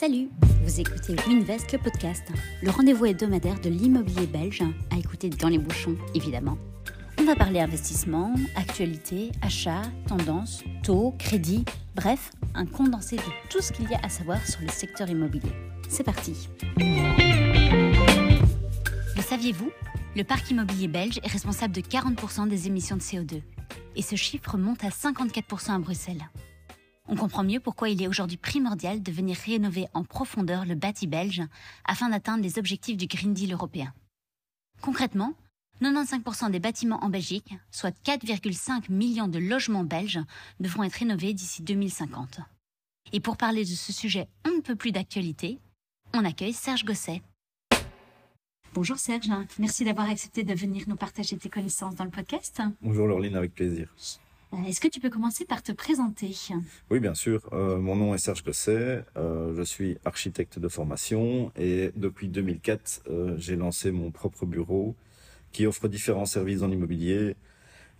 Salut, 0.00 0.28
vous 0.62 0.78
écoutez 0.78 1.16
Winvest, 1.26 1.72
le 1.72 1.78
podcast, 1.78 2.22
le 2.62 2.70
rendez-vous 2.70 3.06
hebdomadaire 3.06 3.58
de 3.60 3.68
l'immobilier 3.68 4.28
belge, 4.28 4.62
à 4.92 4.96
écouter 4.96 5.28
dans 5.28 5.48
les 5.48 5.58
bouchons, 5.58 5.96
évidemment. 6.14 6.56
On 7.18 7.24
va 7.24 7.34
parler 7.34 7.58
investissement, 7.58 8.32
actualité, 8.54 9.32
achat, 9.42 9.82
tendance, 10.06 10.62
taux, 10.84 11.16
crédit, 11.18 11.64
bref, 11.96 12.30
un 12.54 12.64
condensé 12.64 13.16
de 13.16 13.22
tout 13.50 13.60
ce 13.60 13.72
qu'il 13.72 13.90
y 13.90 13.94
a 13.94 13.98
à 14.04 14.08
savoir 14.08 14.38
sur 14.46 14.60
le 14.60 14.68
secteur 14.68 15.10
immobilier. 15.10 15.50
C'est 15.88 16.04
parti. 16.04 16.48
Le 19.16 19.20
saviez-vous? 19.20 19.72
Le 20.14 20.22
parc 20.22 20.48
immobilier 20.48 20.86
belge 20.86 21.18
est 21.24 21.32
responsable 21.32 21.74
de 21.74 21.80
40% 21.80 22.46
des 22.46 22.68
émissions 22.68 22.94
de 22.94 23.02
CO2. 23.02 23.42
Et 23.96 24.02
ce 24.02 24.14
chiffre 24.14 24.56
monte 24.58 24.84
à 24.84 24.90
54% 24.90 25.74
à 25.74 25.78
Bruxelles. 25.80 26.28
On 27.10 27.16
comprend 27.16 27.42
mieux 27.42 27.58
pourquoi 27.58 27.88
il 27.88 28.02
est 28.02 28.06
aujourd'hui 28.06 28.36
primordial 28.36 29.02
de 29.02 29.10
venir 29.10 29.36
rénover 29.36 29.86
en 29.94 30.04
profondeur 30.04 30.66
le 30.66 30.74
bâti 30.74 31.06
belge 31.06 31.42
afin 31.86 32.10
d'atteindre 32.10 32.42
les 32.42 32.58
objectifs 32.58 32.98
du 32.98 33.06
Green 33.06 33.32
Deal 33.32 33.54
européen. 33.54 33.94
Concrètement, 34.82 35.32
95% 35.80 36.50
des 36.50 36.60
bâtiments 36.60 37.02
en 37.02 37.08
Belgique, 37.08 37.54
soit 37.70 37.96
4,5 38.04 38.92
millions 38.92 39.28
de 39.28 39.38
logements 39.38 39.84
belges, 39.84 40.20
devront 40.60 40.82
être 40.82 40.96
rénovés 40.96 41.32
d'ici 41.32 41.62
2050. 41.62 42.40
Et 43.12 43.20
pour 43.20 43.38
parler 43.38 43.62
de 43.62 43.68
ce 43.68 43.92
sujet 43.92 44.28
on 44.46 44.50
ne 44.50 44.60
peut 44.60 44.76
plus 44.76 44.92
d'actualité, 44.92 45.58
on 46.12 46.26
accueille 46.26 46.52
Serge 46.52 46.84
Gosset. 46.84 47.22
Bonjour 48.74 48.98
Serge, 48.98 49.30
merci 49.58 49.84
d'avoir 49.84 50.10
accepté 50.10 50.44
de 50.44 50.52
venir 50.52 50.84
nous 50.88 50.96
partager 50.96 51.38
tes 51.38 51.48
connaissances 51.48 51.94
dans 51.94 52.04
le 52.04 52.10
podcast. 52.10 52.60
Bonjour 52.82 53.06
Laureline, 53.06 53.36
avec 53.36 53.54
plaisir. 53.54 53.88
Euh, 54.54 54.64
est-ce 54.66 54.80
que 54.80 54.88
tu 54.88 55.00
peux 55.00 55.10
commencer 55.10 55.44
par 55.44 55.62
te 55.62 55.72
présenter? 55.72 56.34
Oui, 56.90 57.00
bien 57.00 57.14
sûr. 57.14 57.48
Euh, 57.52 57.78
mon 57.78 57.96
nom 57.96 58.14
est 58.14 58.18
Serge 58.18 58.42
Gosset. 58.42 59.04
Euh, 59.16 59.54
je 59.56 59.62
suis 59.62 59.98
architecte 60.04 60.58
de 60.58 60.68
formation 60.68 61.52
et 61.56 61.90
depuis 61.96 62.28
2004, 62.28 63.02
j'ai 63.36 63.56
lancé 63.56 63.90
mon 63.90 64.10
propre 64.10 64.46
bureau 64.46 64.94
qui 65.52 65.66
offre 65.66 65.88
différents 65.88 66.26
services 66.26 66.60
dans 66.60 66.68
l'immobilier, 66.68 67.36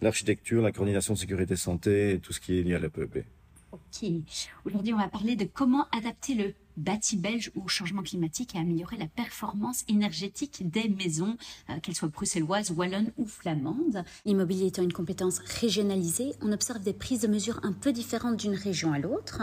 l'architecture, 0.00 0.62
la 0.62 0.72
coordination 0.72 1.14
de 1.14 1.18
sécurité 1.18 1.56
santé 1.56 2.12
et 2.12 2.18
tout 2.18 2.32
ce 2.32 2.40
qui 2.40 2.58
est 2.58 2.62
lié 2.62 2.74
à 2.74 2.78
la 2.78 2.88
PEP. 2.88 3.24
Ok. 3.72 4.10
Aujourd'hui, 4.64 4.94
on 4.94 4.98
va 4.98 5.08
parler 5.08 5.36
de 5.36 5.44
comment 5.44 5.86
adapter 5.92 6.34
le 6.34 6.54
bâti 6.78 7.16
belge 7.16 7.50
au 7.54 7.68
changement 7.68 8.02
climatique 8.02 8.54
et 8.54 8.58
améliorer 8.58 8.96
la 8.96 9.06
performance 9.06 9.84
énergétique 9.88 10.62
des 10.70 10.88
maisons, 10.88 11.36
euh, 11.68 11.78
qu'elles 11.82 11.94
soient 11.94 12.08
bruxelloises, 12.08 12.70
wallonnes 12.70 13.12
ou 13.18 13.26
flamandes. 13.26 14.04
L'immobilier 14.24 14.66
étant 14.66 14.82
une 14.82 14.92
compétence 14.92 15.40
régionalisée, 15.40 16.32
on 16.40 16.52
observe 16.52 16.80
des 16.80 16.92
prises 16.92 17.20
de 17.20 17.28
mesures 17.28 17.60
un 17.62 17.72
peu 17.72 17.92
différentes 17.92 18.36
d'une 18.36 18.54
région 18.54 18.92
à 18.92 18.98
l'autre. 18.98 19.42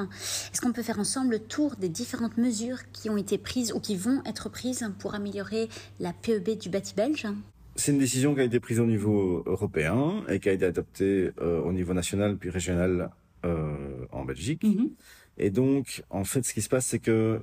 Est-ce 0.52 0.62
qu'on 0.62 0.74
peut 0.74 0.84
faire 0.84 1.00
ensemble 1.00 1.32
le 1.32 1.40
tour 1.40 1.76
des 1.76 1.90
différentes 1.90 2.38
mesures 2.38 2.80
qui 2.92 3.10
ont 3.10 3.18
été 3.18 3.38
prises 3.38 3.74
ou 3.74 3.80
qui 3.80 3.96
vont 3.96 4.22
être 4.26 4.50
prises 4.50 4.90
pour 5.00 5.16
améliorer 5.16 5.70
la 6.00 6.14
PEB 6.14 6.58
du 6.58 6.70
bâti 6.70 6.96
belge? 6.96 7.28
C'est 7.76 7.92
une 7.92 8.00
décision 8.00 8.34
qui 8.34 8.40
a 8.40 8.44
été 8.44 8.62
prise 8.62 8.80
au 8.80 8.86
niveau 8.86 9.44
européen 9.46 10.24
et 10.30 10.40
qui 10.40 10.48
a 10.48 10.54
été 10.54 10.66
adoptée 10.66 11.32
euh, 11.42 11.62
au 11.62 11.74
niveau 11.74 11.94
national 11.94 12.38
puis 12.38 12.50
régional 12.50 13.12
euh, 13.44 14.06
en 14.12 14.24
Belgique. 14.24 14.64
Mhm. 14.64 14.92
Et 15.38 15.50
donc, 15.50 16.04
en 16.10 16.24
fait, 16.24 16.44
ce 16.46 16.54
qui 16.54 16.62
se 16.62 16.70
passe, 16.70 16.86
c'est 16.86 17.00
que 17.00 17.42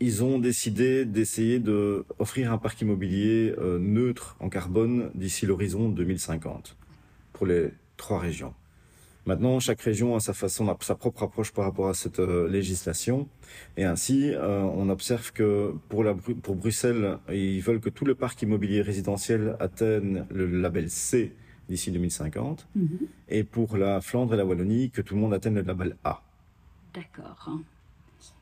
ils 0.00 0.22
ont 0.22 0.38
décidé 0.38 1.04
d'essayer 1.04 1.58
de 1.58 2.04
offrir 2.18 2.52
un 2.52 2.58
parc 2.58 2.80
immobilier 2.80 3.54
euh, 3.58 3.78
neutre 3.80 4.36
en 4.38 4.48
carbone 4.48 5.10
d'ici 5.14 5.44
l'horizon 5.44 5.88
2050 5.88 6.76
pour 7.32 7.46
les 7.46 7.70
trois 7.96 8.20
régions. 8.20 8.54
Maintenant, 9.26 9.60
chaque 9.60 9.82
région 9.82 10.16
a 10.16 10.20
sa 10.20 10.32
façon, 10.32 10.74
sa 10.80 10.94
propre 10.94 11.24
approche 11.24 11.52
par 11.52 11.64
rapport 11.64 11.88
à 11.88 11.94
cette 11.94 12.20
euh, 12.20 12.48
législation, 12.48 13.28
et 13.76 13.84
ainsi, 13.84 14.32
euh, 14.32 14.60
on 14.62 14.88
observe 14.88 15.32
que 15.32 15.74
pour, 15.88 16.02
la, 16.02 16.14
pour 16.14 16.54
Bruxelles, 16.54 17.18
ils 17.30 17.60
veulent 17.60 17.80
que 17.80 17.90
tout 17.90 18.06
le 18.06 18.14
parc 18.14 18.40
immobilier 18.40 18.80
résidentiel 18.80 19.56
atteigne 19.60 20.24
le 20.30 20.46
label 20.46 20.88
C 20.88 21.34
d'ici 21.68 21.90
2050, 21.90 22.68
mhm. 22.74 22.88
et 23.28 23.44
pour 23.44 23.76
la 23.76 24.00
Flandre 24.00 24.32
et 24.32 24.36
la 24.38 24.46
Wallonie, 24.46 24.90
que 24.90 25.02
tout 25.02 25.14
le 25.14 25.20
monde 25.20 25.34
atteigne 25.34 25.56
le 25.56 25.62
label 25.62 25.96
A. 26.04 26.22
D'accord. 26.94 27.50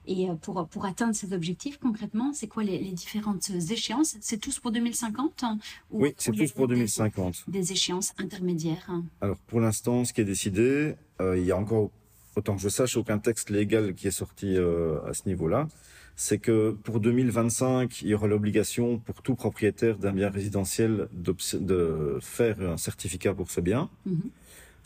Et 0.07 0.29
euh, 0.29 0.35
pour, 0.35 0.67
pour 0.69 0.85
atteindre 0.85 1.15
ces 1.15 1.33
objectifs, 1.33 1.79
concrètement, 1.79 2.33
c'est 2.33 2.47
quoi 2.47 2.63
les, 2.63 2.79
différentes 2.93 3.51
échéances? 3.51 4.17
C'est 4.21 4.39
tous 4.39 4.59
pour 4.61 4.71
2050 4.71 5.43
hein, 5.43 5.59
Oui, 5.91 6.15
c'est 6.17 6.33
tous 6.33 6.53
pour 6.53 6.69
2050. 6.69 7.45
Des, 7.49 7.73
échéances 7.73 8.13
intermédiaires 8.19 8.87
hein? 8.89 9.05
Alors, 9.21 9.37
pour 9.47 9.61
l'instant, 9.61 10.05
ce 10.05 10.13
qui 10.13 10.21
est 10.21 10.25
décidé, 10.25 10.95
euh, 11.21 11.39
il 11.39 11.45
y 11.45 11.53
a 11.53 11.57
encore, 11.57 11.91
autant 12.37 12.57
que 12.57 12.63
je 12.63 12.69
sache, 12.69 12.97
aucun 12.97 13.19
texte 13.19 13.51
légal 13.51 13.95
qui 13.95 14.07
est 14.07 14.13
sorti 14.13 14.57
euh, 14.57 15.01
à 15.07 15.15
ce 15.15 15.23
niveau-là. 15.27 15.69
C'est 16.15 16.39
que 16.39 16.71
pour 16.71 17.01
2025, 17.01 18.01
il 18.01 18.09
y 18.09 18.15
aura 18.15 18.27
l'obligation 18.27 18.99
pour 18.99 19.21
tout 19.21 19.35
propriétaire 19.35 19.99
d'un 19.99 20.13
bien 20.13 20.31
résidentiel 20.31 21.09
de 21.13 22.19
faire 22.23 22.59
un 22.61 22.79
certificat 22.79 23.35
pour 23.35 23.51
ce 23.51 23.61
bien. 23.61 23.91
Mhm. 24.07 24.31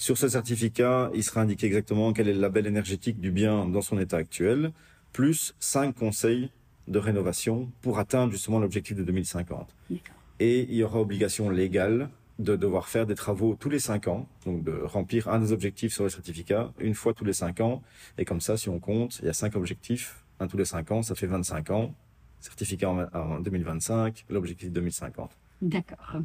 Sur 0.01 0.17
ce 0.17 0.29
certificat, 0.29 1.11
il 1.13 1.23
sera 1.23 1.43
indiqué 1.43 1.67
exactement 1.67 2.15
quel 2.15 2.27
est 2.27 2.33
le 2.33 2.41
label 2.41 2.67
énergétique 2.67 3.21
du 3.21 3.31
bien 3.31 3.67
dans 3.67 3.83
son 3.83 3.99
état 3.99 4.17
actuel, 4.17 4.73
plus 5.13 5.55
cinq 5.61 5.95
conseils 5.95 6.51
de 6.89 6.99
rénovation 6.99 7.71
pour 7.83 7.99
atteindre 7.99 8.33
justement 8.33 8.61
l'objectif 8.61 8.97
de 8.97 9.03
2050. 9.05 9.77
Et 10.39 10.61
il 10.63 10.75
y 10.75 10.83
aura 10.83 11.01
obligation 11.01 11.51
légale 11.51 12.09
de 12.39 12.57
devoir 12.57 12.89
faire 12.89 13.05
des 13.05 13.15
travaux 13.15 13.57
tous 13.61 13.69
les 13.69 13.79
cinq 13.79 14.09
ans, 14.09 14.27
donc 14.47 14.65
de 14.65 14.73
remplir 14.73 15.29
un 15.29 15.39
des 15.39 15.53
objectifs 15.53 15.93
sur 15.93 16.05
le 16.05 16.09
certificat 16.09 16.73
une 16.79 16.95
fois 16.95 17.13
tous 17.13 17.27
les 17.27 17.35
cinq 17.35 17.61
ans. 17.61 17.83
Et 18.17 18.25
comme 18.25 18.41
ça, 18.41 18.57
si 18.57 18.71
on 18.71 18.81
compte, 18.81 19.19
il 19.19 19.27
y 19.27 19.29
a 19.29 19.35
cinq 19.35 19.55
objectifs, 19.55 20.25
un 20.39 20.47
tous 20.47 20.57
les 20.57 20.65
cinq 20.65 20.93
ans, 20.93 21.03
ça 21.03 21.15
fait 21.15 21.27
25 21.27 21.69
ans. 21.73 21.95
Certificat 22.41 22.89
en 23.13 23.41
2025, 23.41 24.25
l'objectif 24.31 24.73
2050. 24.73 25.31
D'accord. 25.61 26.17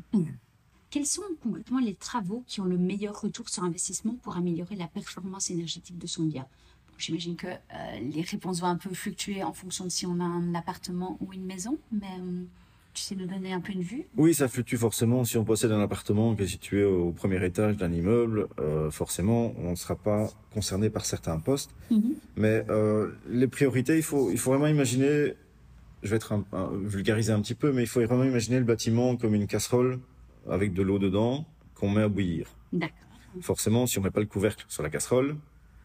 Quels 0.90 1.06
sont 1.06 1.24
concrètement 1.44 1.80
les 1.80 1.96
travaux 1.96 2.44
qui 2.48 2.62
ont 2.62 2.66
le 2.66 2.78
meilleur 2.78 3.20
retour 3.20 3.50
sur 3.50 3.64
investissement 3.64 4.16
pour 4.24 4.38
améliorer 4.38 4.76
la 4.76 4.88
performance 4.88 5.50
énergétique 5.50 5.98
de 5.98 6.08
son 6.08 6.24
bien 6.24 6.46
J'imagine 6.98 7.36
que 7.36 7.48
euh, 7.48 8.00
les 8.00 8.22
réponses 8.22 8.62
vont 8.62 8.68
un 8.68 8.78
peu 8.78 8.94
fluctuer 8.94 9.44
en 9.44 9.54
fonction 9.54 9.86
de 9.86 9.90
si 9.90 10.06
on 10.06 10.20
a 10.20 10.24
un 10.24 10.56
appartement 10.56 11.18
ou 11.20 11.34
une 11.34 11.46
maison, 11.46 11.78
mais 11.92 12.08
euh, 12.20 12.44
tu 12.94 13.04
sais 13.04 13.16
nous 13.16 13.26
donner 13.26 13.52
un 13.52 13.60
peu 13.60 13.74
une 13.74 13.82
vue? 13.82 14.06
Oui, 14.16 14.34
ça 14.34 14.48
fluctue 14.48 14.78
forcément. 14.78 15.26
Si 15.26 15.38
on 15.38 15.44
possède 15.44 15.72
un 15.72 15.82
appartement 15.82 16.34
qui 16.36 16.44
est 16.44 16.48
situé 16.48 16.86
au 16.86 17.12
premier 17.12 17.44
étage 17.46 17.76
d'un 17.76 17.92
immeuble, 17.92 18.48
euh, 18.60 18.90
forcément, 18.92 19.54
on 19.58 19.72
ne 19.72 19.76
sera 19.76 19.96
pas 19.96 20.30
concerné 20.54 20.90
par 20.90 21.06
certains 21.06 21.38
postes. 21.40 21.72
Mhm. 21.92 22.16
Mais 22.38 22.66
les 23.30 23.48
priorités, 23.48 23.98
il 23.98 24.04
faut, 24.04 24.32
il 24.32 24.38
faut 24.38 24.52
vraiment 24.52 24.68
imaginer, 24.68 25.34
je 26.04 26.10
vais 26.10 26.16
être 26.16 26.32
un, 26.32 26.46
vulgariser 26.84 27.34
un 27.34 27.42
petit 27.42 27.56
peu, 27.56 27.74
mais 27.74 27.84
il 27.84 27.88
faut 27.88 28.02
vraiment 28.06 28.24
imaginer 28.24 28.60
le 28.60 28.66
bâtiment 28.66 29.18
comme 29.18 29.36
une 29.36 29.48
casserole 29.48 30.00
avec 30.50 30.74
de 30.74 30.82
l'eau 30.82 31.00
dedans 31.00 31.46
qu'on 31.74 31.90
met 31.90 32.04
à 32.04 32.08
bouillir. 32.08 32.48
D'accord. 32.72 32.98
Forcément, 33.42 33.86
si 33.86 34.00
on 34.00 34.02
met 34.02 34.12
pas 34.12 34.22
le 34.22 34.26
couvercle 34.26 34.66
sur 34.68 34.84
la 34.84 34.90
casserole, 34.90 35.36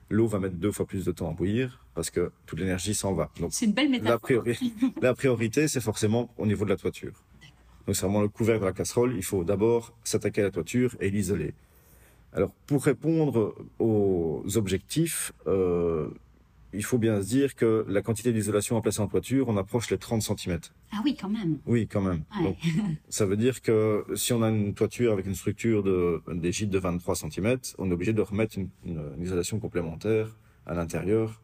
l'eau 0.09 0.27
va 0.27 0.39
mettre 0.39 0.57
deux 0.57 0.73
fois 0.73 0.87
plus 0.87 1.05
de 1.05 1.13
temps 1.13 1.31
à 1.31 1.35
bouillir 1.35 1.85
parce 1.95 2.11
que 2.11 2.31
toute 2.47 2.59
l'énergie 2.59 2.95
s'en 2.95 3.15
va. 3.15 3.31
c'est 3.51 3.67
une 3.67 3.73
belle 3.73 3.91
métaphore. 3.91 4.13
La, 4.13 4.19
priori 4.19 4.75
la 5.03 5.15
priorité, 5.15 5.69
c'est 5.69 5.81
forcément 5.81 6.33
au 6.39 6.47
niveau 6.47 6.65
de 6.65 6.71
la 6.71 6.77
toiture. 6.77 7.25
Donc 7.87 7.97
c'est 7.97 8.07
vraiment 8.07 8.21
le 8.21 8.29
couvercle 8.29 8.61
de 8.61 8.67
la 8.67 8.73
casserole. 8.73 9.15
Il 9.17 9.25
faut 9.25 9.45
d'abord 9.45 9.93
s'attaquer 10.05 10.43
à 10.43 10.45
la 10.45 10.51
toiture 10.51 10.97
et 11.01 11.11
l'isoler. 11.11 11.55
Alors 12.33 12.53
pour 12.67 12.85
répondre 12.85 13.55
aux 13.79 14.45
objectifs, 14.55 15.33
euh, 15.47 16.09
il 16.73 16.85
faut 16.85 16.99
bien 16.99 17.21
se 17.23 17.29
dire 17.29 17.55
que 17.55 17.85
la 17.89 18.03
quantité 18.03 18.33
d'isolation 18.33 18.77
à 18.77 18.81
placer 18.81 19.01
en 19.01 19.09
toiture, 19.09 19.49
on 19.49 19.57
approche 19.57 19.91
les 19.91 19.99
30 19.99 20.23
cm. 20.23 20.61
Ah 20.93 21.01
oui, 21.05 21.17
quand 21.21 21.29
même. 21.29 21.59
Oui, 21.67 21.87
quand 21.87 22.01
même. 22.01 22.23
ça 23.09 23.27
veut 23.27 23.37
dire 23.37 23.61
que 23.61 24.05
si 24.15 24.33
on 24.33 24.43
a 24.43 24.49
une 24.51 24.75
toiture 24.75 25.13
avec 25.13 25.27
une 25.27 25.35
structure 25.35 25.83
de, 25.83 26.23
des 26.33 26.53
gîtes 26.53 26.71
de 26.71 26.79
23 26.79 27.17
cm, 27.17 27.59
on 27.79 27.91
est 27.91 27.93
obligé 27.93 28.13
de 28.13 28.23
remettre 28.23 28.59
une, 28.59 28.69
isolation 29.21 29.59
complémentaire 29.59 30.37
à 30.67 30.75
l'intérieur 30.75 31.43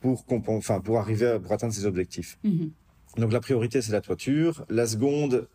pour, 0.00 0.24
enfin, 0.48 0.80
pour 0.80 0.98
arriver 0.98 1.26
à, 1.26 1.40
pour 1.40 1.52
atteindre 1.52 1.72
ces 1.72 1.86
objectifs. 1.86 2.38
Mhm. 2.44 2.70
Donc 3.16 3.32
la 3.32 3.40
priorité, 3.40 3.82
c'est 3.82 3.92
la 3.92 4.00
toiture. 4.00 4.64
La 4.68 4.86
seconde, 4.86 5.48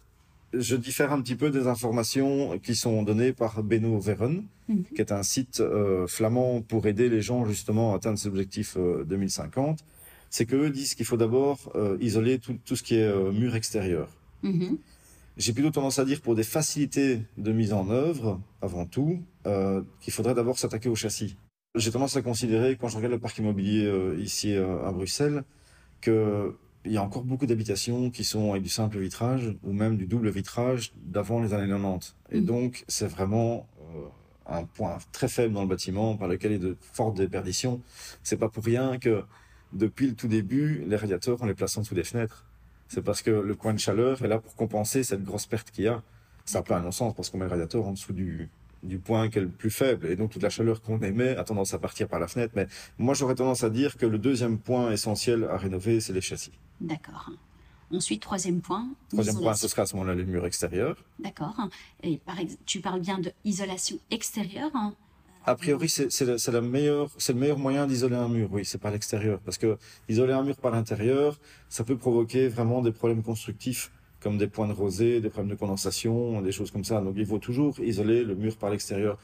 je 0.54 0.76
diffère 0.76 1.12
un 1.14 1.22
petit 1.22 1.36
peu 1.36 1.50
des 1.50 1.68
informations 1.68 2.60
qui 2.60 2.76
sont 2.76 3.04
données 3.04 3.34
par 3.34 3.64
Beno 3.64 3.98
Veren, 4.00 4.44
mhm. 4.68 4.84
qui 4.96 5.02
est 5.02 5.12
un 5.12 5.24
site 5.24 5.60
euh, 5.62 6.08
flamand 6.08 6.62
pour 6.62 6.86
aider 6.88 7.10
les 7.10 7.22
gens 7.22 7.46
justement 7.46 7.94
à 7.94 7.98
atteindre 7.98 8.18
ces 8.18 8.28
objectifs 8.28 8.78
2050. 8.78 9.80
Euh, 9.80 9.84
c'est 10.30 10.46
qu'eux 10.46 10.70
disent 10.70 10.96
qu'il 10.96 11.06
faut 11.06 11.18
d'abord 11.18 11.72
euh, 11.76 11.98
isoler 12.00 12.40
tout, 12.40 12.58
tout, 12.66 12.76
ce 12.76 12.84
qui 12.84 12.96
est 12.96 13.32
mur 13.32 13.56
extérieur. 13.56 14.10
Mhm. 14.44 14.78
J'ai 15.38 15.54
plutôt 15.54 15.72
tendance 15.72 16.00
à 16.00 16.06
dire 16.06 16.22
pour 16.22 16.36
des 16.36 16.44
facilités 16.44 17.22
de 17.38 17.52
mise 17.52 17.74
en 17.74 17.90
œuvre, 17.90 18.40
avant 18.62 18.86
tout, 18.86 19.24
qu'il 20.02 20.14
faudrait 20.14 20.34
d'abord 20.34 20.60
s'attaquer 20.60 20.90
au 20.90 20.96
châssis. 20.96 21.38
J'ai 21.74 21.90
tendance 21.90 22.18
à 22.18 22.22
considérer, 22.22 22.78
quand 22.80 22.90
je 22.90 22.98
regarde 22.98 23.14
le 23.14 23.20
parc 23.20 23.38
immobilier 23.38 23.90
ici 24.20 24.54
à 24.54 24.92
Bruxelles, 24.92 25.44
que 26.02 26.54
il 26.86 26.92
y 26.92 26.98
a 26.98 27.04
encore 27.04 27.24
beaucoup 27.24 27.46
d'habitations 27.46 28.10
qui 28.10 28.24
sont 28.24 28.52
avec 28.52 28.64
du 28.64 28.70
simple 28.70 28.98
vitrage 28.98 29.56
ou 29.64 29.72
même 29.72 29.98
du 29.98 30.06
double 30.08 30.30
vitrage 30.30 30.94
d'avant 30.96 31.40
les 31.42 31.54
années 31.54 31.68
90. 31.68 32.16
Et 32.32 32.42
mm. 32.42 32.46
donc, 32.46 32.84
c'est 32.88 33.08
vraiment 33.08 33.68
euh, 33.96 34.06
un 34.48 34.64
point 34.64 34.98
très 35.12 35.28
faible 35.28 35.54
dans 35.54 35.62
le 35.62 35.68
bâtiment 35.68 36.18
par 36.18 36.28
lequel 36.28 36.52
il 36.54 36.62
y 36.62 36.66
a 36.66 36.70
de 36.70 36.78
fortes 36.94 37.18
déperditions. 37.18 37.82
C'est 38.24 38.38
pas 38.38 38.50
pour 38.50 38.64
rien 38.64 38.98
que 38.98 39.24
depuis 39.74 40.08
le 40.08 40.16
tout 40.16 40.28
début, 40.28 40.84
les 40.88 40.96
radiateurs, 40.96 41.38
on 41.42 41.46
les 41.46 41.54
place 41.54 41.78
en 41.78 41.82
dessous 41.82 41.96
des 41.96 42.04
fenêtres. 42.04 42.46
C'est 42.88 43.02
parce 43.02 43.22
que 43.22 43.32
le 43.32 43.56
coin 43.56 43.74
de 43.74 43.80
chaleur 43.80 44.22
est 44.24 44.28
là 44.28 44.40
pour 44.40 44.56
compenser 44.56 45.04
cette 45.04 45.24
grosse 45.24 45.46
perte 45.46 45.72
qu'il 45.72 45.86
y 45.86 45.88
a. 45.88 46.04
Ça 46.46 46.60
n'a 46.60 46.64
pas 46.64 46.78
un 46.78 46.82
non-sens 46.82 47.14
parce 47.16 47.30
qu'on 47.30 47.38
met 47.38 47.46
le 47.46 47.52
radiateur 47.52 47.86
en 47.86 47.92
dessous 47.92 48.12
du, 48.12 48.50
du 48.84 48.98
point 48.98 49.30
qui 49.30 49.38
est 49.38 49.42
le 49.42 49.48
plus 49.48 49.70
faible. 49.70 50.08
Et 50.08 50.16
donc 50.16 50.32
toute 50.32 50.44
la 50.44 50.50
chaleur 50.50 50.82
qu'on 50.82 51.00
émet 51.00 51.38
a 51.38 51.44
tendance 51.44 51.74
à 51.74 51.80
partir 51.80 52.08
par 52.08 52.20
la 52.20 52.28
fenêtre. 52.28 52.54
Mais 52.56 52.68
moi, 52.98 53.14
j'aurais 53.14 53.36
tendance 53.36 53.64
à 53.64 53.70
dire 53.70 53.96
que 53.96 54.06
le 54.06 54.18
deuxième 54.18 54.58
point 54.58 54.92
essentiel 54.92 55.46
à 55.46 55.58
rénover, 55.58 56.02
c'est 56.02 56.14
les 56.14 56.22
châssis. 56.22 56.52
D'accord. 56.82 57.32
Ensuite, 57.94 58.22
troisième 58.22 58.62
point. 58.62 58.88
Troisième 59.10 59.38
point, 59.40 59.54
ce 59.54 59.68
sera 59.68 59.84
à 59.84 59.86
ce 59.86 59.96
moment-là 59.96 60.16
les 60.16 60.26
murs 60.26 60.46
extérieurs. 60.46 60.96
D'accord. 61.20 61.56
Et 62.04 62.18
par 62.18 62.38
tu 62.66 62.80
parles 62.80 63.02
bien 63.02 63.20
de 63.20 63.32
isolation 63.46 63.98
extérieure. 64.10 64.72
Hein. 64.74 64.94
A 65.46 65.56
priori, 65.56 65.90
c'est 65.90 66.22
le 66.22 66.62
meilleur 66.62 67.58
moyen 67.58 67.88
d'isoler 67.88 68.16
un 68.16 68.30
mur, 68.30 68.50
oui, 68.52 68.64
c'est 68.64 68.78
par 68.78 68.92
l'extérieur. 68.92 69.40
Parce 69.40 69.58
que 69.58 69.78
isoler 70.08 70.34
un 70.34 70.44
mur 70.44 70.56
par 70.56 70.72
l'intérieur, 70.72 71.40
ça 71.68 71.84
peut 71.84 71.98
provoquer 71.98 72.48
vraiment 72.48 72.82
des 72.82 72.92
problèmes 72.92 73.24
constructifs, 73.24 73.92
comme 74.22 74.38
des 74.38 74.48
points 74.48 74.68
de 74.68 74.74
rosée, 74.74 75.20
des 75.20 75.30
problèmes 75.30 75.50
de 75.50 75.60
condensation, 75.60 76.42
des 76.42 76.52
choses 76.52 76.72
comme 76.72 76.84
ça. 76.84 77.02
Donc 77.02 77.16
il 77.18 77.26
faut 77.26 77.40
toujours 77.40 77.80
isoler 77.80 78.24
le 78.24 78.36
mur 78.36 78.56
par 78.56 78.70
l'extérieur. 78.70 79.18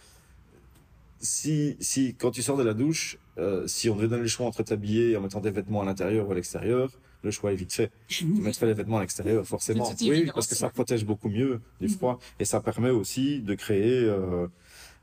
Si, 1.19 1.77
si, 1.80 2.15
quand 2.15 2.31
tu 2.31 2.42
sors 2.42 2.57
de 2.57 2.63
la 2.63 2.74
douche, 2.74 3.18
euh, 3.37 3.67
si 3.67 3.89
on 3.89 3.95
devait 3.95 4.07
donner 4.07 4.23
le 4.23 4.27
choix 4.27 4.45
entre 4.45 4.63
t'habiller 4.63 5.15
en 5.17 5.21
mettant 5.21 5.39
des 5.39 5.51
vêtements 5.51 5.81
à 5.81 5.85
l'intérieur 5.85 6.27
ou 6.27 6.31
à 6.31 6.35
l'extérieur, 6.35 6.91
le 7.23 7.31
choix 7.31 7.51
est 7.51 7.55
vite 7.55 7.73
fait. 7.73 7.91
tu 8.07 8.25
mettrais 8.25 8.65
les 8.65 8.73
vêtements 8.73 8.97
à 8.97 9.01
l'extérieur, 9.01 9.45
forcément. 9.45 9.91
Oui, 10.01 10.29
parce 10.33 10.47
que 10.47 10.55
ça 10.55 10.69
protège 10.69 11.05
beaucoup 11.05 11.29
mieux 11.29 11.61
du 11.79 11.87
mhm. 11.87 11.93
froid. 11.93 12.19
Et 12.39 12.45
ça 12.45 12.61
permet 12.61 12.89
aussi 12.89 13.41
de 13.41 13.55
créer... 13.55 14.03
Euh, 14.03 14.47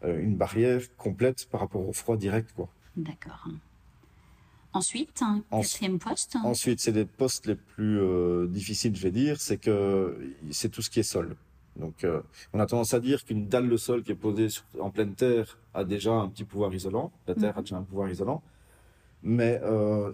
euh, 0.05 0.21
une 0.21 0.37
barrière 0.37 0.83
complète 0.97 1.49
par 1.51 1.61
rapport 1.61 1.89
au 1.89 1.93
froid 1.93 2.17
direct, 2.17 2.51
quoi. 2.55 2.69
D'accord. 2.97 3.49
Ensuite, 4.73 5.23
un 5.23 5.43
quatrième 5.51 5.99
poste. 5.99 6.37
Ensuite, 6.43 6.81
c'est 6.81 6.93
les 6.93 7.05
postes 7.05 7.47
les 7.47 7.55
plus 7.55 8.01
euh, 8.01 8.47
difficiles, 8.49 8.95
je 8.97 9.03
vais 9.03 9.13
dire, 9.13 9.41
c'est 9.41 9.57
que 9.57 10.19
c'est 10.51 10.69
tout 10.69 10.83
ce 10.83 10.91
qui 10.91 11.01
est 11.01 11.05
sol. 11.05 11.37
Donc, 11.77 12.05
euh, 12.05 12.21
on 12.53 12.61
a 12.61 12.67
tendance 12.67 12.95
à 12.95 13.01
dire 13.01 13.25
qu'une 13.25 13.49
dalle 13.49 13.69
de 13.69 13.77
sol 13.77 14.03
qui 14.03 14.13
est 14.13 14.17
posée 14.17 14.49
en 14.79 14.91
pleine 14.91 15.15
terre 15.15 15.59
a 15.73 15.85
déjà 15.85 16.13
un 16.13 16.29
petit 16.29 16.45
pouvoir 16.45 16.73
isolant. 16.73 17.13
La 17.27 17.35
terre 17.35 17.57
a 17.57 17.61
mhm. 17.61 17.65
déjà 17.65 17.77
un 17.77 17.83
pouvoir 17.83 18.09
isolant, 18.11 18.43
mais 19.23 19.61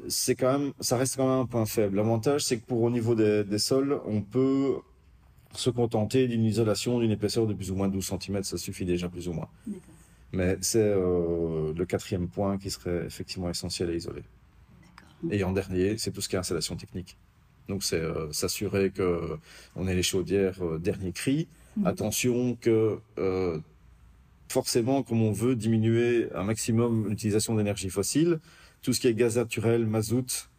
c'est 0.09 0.37
quand 0.37 0.59
même, 0.59 0.73
ça 0.81 0.97
reste 0.97 1.17
quand 1.17 1.29
même 1.29 1.41
un 1.41 1.47
point 1.47 1.67
faible. 1.67 1.97
L'avantage, 1.97 2.45
c'est 2.45 2.59
que 2.59 2.65
pour 2.65 2.83
au 2.83 2.91
niveau 2.91 3.15
des, 3.15 3.45
des 3.45 3.59
sols, 3.59 4.01
on 4.07 4.23
peut 4.23 4.77
se 5.55 5.71
contenter 5.71 6.29
d'une 6.29 6.45
isolation 6.45 7.01
d'une 7.01 7.11
épaisseur 7.11 7.47
de 7.47 7.55
plus 7.55 7.71
ou 7.71 7.75
moins 7.75 7.89
12 7.89 8.15
cm, 8.21 8.43
ça 8.45 8.57
suffit 8.57 8.85
déjà 8.85 9.09
plus 9.09 9.29
ou 9.29 9.33
moins. 9.33 9.49
Mais 10.33 10.57
c'est 10.61 10.79
euh, 10.81 11.73
le 11.75 11.87
quatrième 11.87 12.29
point 12.29 12.57
qui 12.57 12.71
serait 12.71 13.05
effectivement 13.07 13.51
essentiel 13.51 13.91
à 13.91 13.95
isoler. 13.95 14.23
Et 15.31 15.43
en 15.43 15.53
dernier, 15.53 15.99
c'est 15.99 16.13
tout 16.13 16.21
ce 16.21 16.29
qui 16.29 16.37
est 16.37 16.39
installation 16.39 16.77
technique. 16.77 17.17
Donc 17.71 17.83
c'est 17.83 18.01
euh, 18.01 18.31
s'assurer 18.33 18.91
que 18.91 19.39
on 19.77 19.89
ait 19.89 19.95
les 19.95 20.03
chaudières 20.03 20.63
euh, 20.63 20.79
dernier 20.79 21.13
cri. 21.13 21.49
Mhm. 21.77 21.87
Attention 21.87 22.57
que 22.61 22.99
forcément, 24.49 25.05
comme 25.05 25.23
on 25.23 25.31
veut 25.31 25.55
diminuer 25.55 26.29
un 26.35 26.43
maximum 26.43 27.09
l'utilisation 27.09 27.55
d'énergie 27.55 27.89
fossile, 27.89 28.41
tout 28.83 28.93
ce 28.93 29.01
qui 29.01 29.07
est 29.07 29.15
gaz 29.15 29.37
naturel, 29.39 29.87
mazout, 29.87 30.51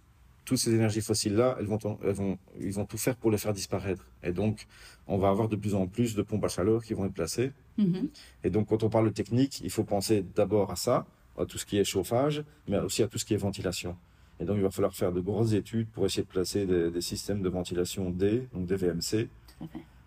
toutes 0.46 0.58
ces 0.58 0.74
énergies 0.74 1.02
fossiles-là, 1.02 1.58
elles 1.60 1.66
vont, 1.66 1.80
elles 2.04 2.14
vont, 2.14 2.38
ils 2.60 2.74
vont 2.74 2.86
tout 2.86 2.98
faire 2.98 3.16
pour 3.16 3.32
les 3.32 3.38
faire 3.38 3.54
disparaître. 3.54 4.06
Et 4.24 4.32
donc, 4.32 4.66
on 5.08 5.18
va 5.18 5.30
avoir 5.30 5.50
de 5.50 5.56
plus 5.56 5.76
en 5.76 5.88
plus 5.88 6.16
de 6.16 6.22
pompes 6.22 6.44
à 6.44 6.48
chaleur 6.48 6.84
qui 6.84 6.94
vont 6.94 7.06
être 7.06 7.14
placées. 7.14 7.52
Mm-hmm. 7.78 8.10
Et 8.46 8.50
donc, 8.50 8.70
quand 8.70 8.84
on 8.84 8.90
parle 8.90 9.06
de 9.06 9.14
technique, 9.14 9.62
il 9.62 9.70
faut 9.70 9.84
penser 9.84 10.26
d'abord 10.36 10.72
à 10.72 10.76
ça, 10.76 11.06
à 11.38 11.46
tout 11.46 11.58
ce 11.58 11.66
qui 11.66 11.78
est 11.78 11.84
chauffage, 11.84 12.44
mais 12.68 12.78
aussi 12.80 13.04
à 13.04 13.08
tout 13.08 13.18
ce 13.18 13.26
qui 13.26 13.34
est 13.34 13.38
ventilation. 13.38 13.96
Et 14.42 14.46
donc, 14.46 14.58
il 14.58 14.64
va 14.64 14.72
falloir 14.72 14.94
faire 14.94 15.12
de 15.12 15.22
grosses 15.22 15.54
études 15.54 15.88
pour 15.90 16.06
essayer 16.06 16.24
de 16.24 16.28
placer 16.28 16.66
des, 16.66 17.02
systèmes 17.02 17.42
de 17.42 17.50
ventilation 17.50 18.10
D, 18.10 18.48
donc 18.54 18.66
des 18.66 18.76
VMC, 18.76 19.30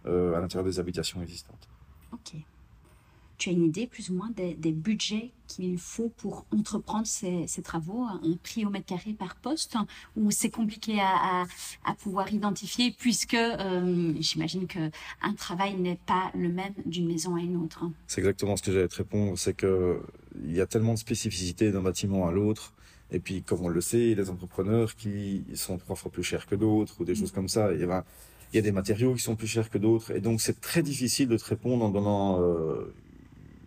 euh, 0.07 0.35
à 0.35 0.41
l'intérieur 0.41 0.65
des 0.67 0.81
habitations 0.81 1.23
existantes. 1.23 1.69
Ok 2.13 2.35
tu 3.37 3.51
as 3.51 3.53
une 3.53 3.65
idée 3.65 3.87
plus 3.87 4.11
ou 4.11 4.15
moins 4.15 4.31
des, 4.31 4.73
budgets 4.73 5.33
qu'il 5.49 5.79
faut 5.79 6.09
pour 6.17 6.47
entreprendre 6.53 7.07
ces, 7.07 7.47
travaux, 7.63 8.03
un 8.03 8.21
prix 8.43 8.65
au 8.65 8.71
mètre 8.71 8.87
carré 8.87 9.13
par 9.13 9.37
poste, 9.37 9.77
ou 10.17 10.31
c'est 10.31 10.51
compliqué 10.51 11.01
à, 11.01 11.45
pouvoir 11.99 12.33
identifier 12.33 12.95
puisque 12.99 13.35
euh, 13.35 14.15
j'imagine 14.19 14.67
que 14.67 14.91
un 15.23 15.35
travail 15.35 15.75
n'est 15.75 15.99
pas 16.07 16.31
le 16.35 16.49
même 16.49 16.75
d'une 16.87 17.07
maison 17.07 17.37
à 17.37 17.41
une 17.41 17.57
autre. 17.57 17.85
C'est 18.07 18.21
exactement 18.21 18.57
ce 18.57 18.63
que 18.63 18.73
j'allais 18.73 18.89
te 18.89 18.97
répondre, 18.97 19.39
c'est 19.39 19.55
que 19.55 20.01
il 20.43 20.55
y 20.55 20.61
a 20.61 20.67
tellement 20.67 20.95
de 20.95 20.99
spécificités 20.99 21.71
d'un 21.71 21.83
bâtiment 21.83 22.27
à 22.27 22.33
l'autre. 22.33 22.73
Et 23.15 23.21
puis, 23.21 23.43
comme 23.43 23.61
on 23.61 23.69
le 23.69 23.81
sait, 23.81 24.01
il 24.01 24.09
y 24.09 24.13
a 24.13 24.17
des 24.17 24.31
entrepreneurs 24.31 24.97
qui 24.97 25.45
sont 25.55 25.79
trois 25.79 25.95
fois 25.95 26.11
plus 26.11 26.25
chers 26.25 26.47
que 26.47 26.57
d'autres 26.57 27.01
ou 27.01 27.05
des 27.05 27.15
choses 27.15 27.31
comme 27.31 27.49
ça. 27.49 27.73
Et 27.73 27.87
ben, 27.87 28.05
il 28.53 28.57
y 28.57 28.59
a 28.59 28.63
des 28.63 28.73
matériaux 28.73 29.15
qui 29.15 29.23
sont 29.23 29.37
plus 29.37 29.47
chers 29.47 29.71
que 29.71 29.79
d'autres. 29.79 30.11
Et 30.11 30.21
donc, 30.21 30.41
c'est 30.41 30.61
très 30.61 30.83
difficile 30.83 31.29
de 31.29 31.37
te 31.37 31.45
répondre 31.45 31.85
en 31.85 31.91
donnant 31.91 32.43
euh, 32.43 32.93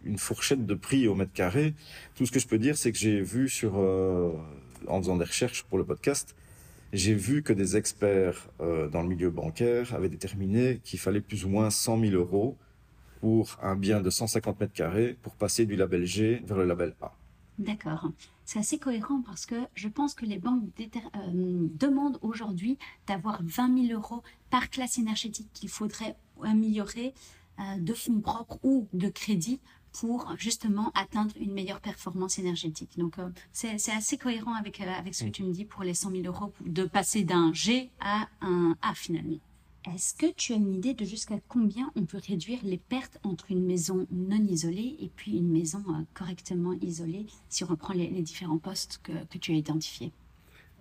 une 0.03 0.17
fourchette 0.17 0.65
de 0.65 0.73
prix 0.73 1.07
au 1.07 1.15
mètre 1.15 1.31
carré. 1.31 1.75
Tout 2.15 2.25
ce 2.25 2.31
que 2.33 2.39
je 2.39 2.47
peux 2.47 2.57
dire, 2.57 2.77
c'est 2.77 2.91
que 2.91 2.97
j'ai 2.97 3.21
vu 3.21 3.47
sur, 3.47 3.77
euh, 3.77 4.33
en 4.87 5.01
faisant 5.01 5.15
des 5.15 5.23
recherches 5.23 5.63
pour 5.63 5.77
le 5.77 5.85
podcast, 5.85 6.35
j'ai 6.91 7.13
vu 7.13 7.41
que 7.41 7.53
des 7.53 7.77
experts 7.77 8.49
euh, 8.59 8.89
dans 8.89 9.01
le 9.01 9.07
milieu 9.07 9.29
bancaire 9.29 9.95
avaient 9.95 10.09
déterminé 10.09 10.81
qu'il 10.83 10.99
fallait 10.99 11.21
plus 11.21 11.45
ou 11.45 11.49
moins 11.49 11.69
100 11.69 12.01
000 12.01 12.15
euros 12.15 12.57
pour 13.21 13.57
un 13.61 13.77
bien 13.77 14.01
de 14.01 14.09
150 14.09 14.59
mètres 14.59 14.73
carrés 14.73 15.15
pour 15.21 15.35
passer 15.35 15.65
du 15.65 15.77
label 15.77 16.05
G 16.05 16.41
vers 16.45 16.57
le 16.57 16.65
label 16.65 16.95
A. 17.01 17.13
D'accord. 17.57 18.11
C'est 18.45 18.59
assez 18.59 18.77
cohérent 18.77 19.21
parce 19.25 19.45
que 19.45 19.55
je 19.73 19.87
pense 19.87 20.13
que 20.13 20.25
les 20.25 20.37
banques 20.37 20.63
euh, 20.79 21.67
demandent 21.79 22.19
aujourd'hui 22.21 22.77
d'avoir 23.07 23.41
20 23.43 23.87
000 23.87 23.99
euros 23.99 24.21
par 24.49 24.69
classe 24.69 24.99
énergétique 24.99 25.49
qu'il 25.53 25.69
faudrait 25.69 26.15
améliorer 26.43 27.13
de 27.79 27.93
fonds 27.95 28.21
propres 28.21 28.59
ou 28.61 28.87
de 28.93 29.09
crédit 29.09 29.59
pour 29.99 30.35
justement 30.37 30.91
atteindre 30.93 31.33
une 31.39 31.53
meilleure 31.53 31.81
performance 31.81 32.37
énergétique. 32.39 32.97
Donc 32.97 33.17
euh, 33.19 33.29
c'est 33.51 33.91
assez 33.91 34.17
cohérent 34.17 34.53
avec, 34.53 34.79
euh, 34.79 34.85
avec 34.97 35.15
ce 35.15 35.25
que 35.25 35.29
tu 35.29 35.43
me 35.43 35.51
dis 35.51 35.65
pour 35.65 35.83
les 35.83 35.93
100 35.93 36.11
000 36.11 36.23
euros 36.25 36.53
de 36.65 36.83
passer 36.83 37.23
d'un 37.23 37.51
G 37.53 37.89
à 37.99 38.27
un 38.41 38.75
A 38.81 38.93
finalement. 38.93 39.37
Est-ce 39.93 40.15
que 40.15 40.31
tu 40.33 40.51
as 40.51 40.57
une 40.57 40.73
idée 40.73 40.93
de 40.93 41.05
jusqu'à 41.05 41.39
combien 41.47 41.91
on 41.95 42.03
peut 42.05 42.19
réduire 42.25 42.59
les 42.63 42.77
pertes 42.77 43.19
entre 43.23 43.51
une 43.51 43.65
maison 43.65 44.05
non 44.11 44.43
isolée 44.45 44.97
et 44.99 45.09
puis 45.15 45.37
une 45.37 45.49
maison 45.49 45.81
euh, 45.89 46.01
correctement 46.13 46.73
isolée 46.81 47.25
si 47.47 47.63
on 47.63 47.67
reprend 47.67 47.93
les, 47.93 48.07
différents 48.21 48.57
postes 48.57 48.99
que, 49.01 49.13
que 49.29 49.37
tu 49.37 49.53
as 49.53 49.55
identifiés? 49.55 50.11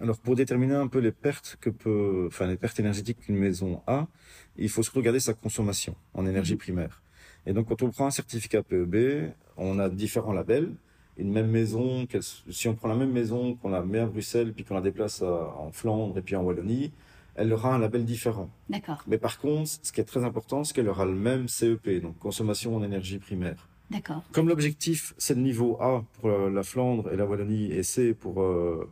Alors 0.00 0.18
pour 0.18 0.34
déterminer 0.34 0.74
un 0.74 0.88
peu 0.88 0.98
les 0.98 1.12
pertes 1.12 1.56
que 1.60 1.70
peut, 1.70 2.24
enfin 2.26 2.46
les 2.46 2.56
pertes 2.56 2.80
énergétiques 2.80 3.20
qu'une 3.20 3.36
maison 3.36 3.80
a, 3.86 4.08
il 4.56 4.68
faut 4.68 4.82
surtout 4.82 4.98
regarder 4.98 5.20
sa 5.20 5.34
consommation 5.34 5.94
en 6.12 6.26
énergie 6.26 6.54
mhm. 6.54 6.58
primaire. 6.58 7.02
Et 7.46 7.52
donc, 7.52 7.68
quand 7.68 7.82
on 7.82 7.90
prend 7.90 8.06
un 8.06 8.10
certificat 8.10 8.64
PEB, 8.64 9.32
on 9.56 9.78
a 9.78 9.88
différents 9.88 10.32
labels. 10.32 10.75
Une 11.16 11.30
même 11.30 11.48
maison, 11.48 12.06
si 12.50 12.68
on 12.68 12.75
prend 12.75 12.88
la 12.88 12.96
même 12.96 13.12
maison, 13.12 13.54
qu'on 13.54 13.68
la 13.68 13.82
met 13.82 14.00
à 14.00 14.06
Bruxelles, 14.06 14.52
puis 14.52 14.64
qu'on 14.64 14.75
la 14.75 14.80
déplace 14.80 15.22
en 15.22 15.70
Flandre 15.70 16.18
et 16.18 16.22
puis 16.22 16.34
en 16.34 16.42
Wallonie, 16.42 16.90
elle 17.37 17.52
aura 17.52 17.75
un 17.75 17.78
label 17.78 18.05
différent. 18.05 18.50
D'accord. 18.69 19.02
Mais 19.07 19.19
par 19.19 19.38
contre, 19.38 19.71
ce 19.83 19.93
qui 19.93 20.00
est 20.00 20.05
très 20.05 20.25
important, 20.25 20.64
c'est 20.64 20.75
qu'elle 20.75 20.88
aura 20.88 21.05
le 21.05 21.14
même 21.14 21.49
CEP, 21.49 22.00
donc 22.02 22.19
consommation 22.19 22.76
en 22.76 22.83
énergie 22.83 23.19
primaire. 23.19 23.69
D'accord. 23.90 24.23
Comme 24.33 24.49
l'objectif, 24.49 25.14
c'est 25.16 25.35
le 25.35 25.43
niveau 25.43 25.76
A 25.81 26.05
pour 26.14 26.28
la 26.28 26.62
Flandre 26.62 27.12
et 27.12 27.16
la 27.16 27.25
Wallonie 27.25 27.71
et 27.71 27.83
C 27.83 28.14
pour 28.14 28.43
euh, 28.43 28.90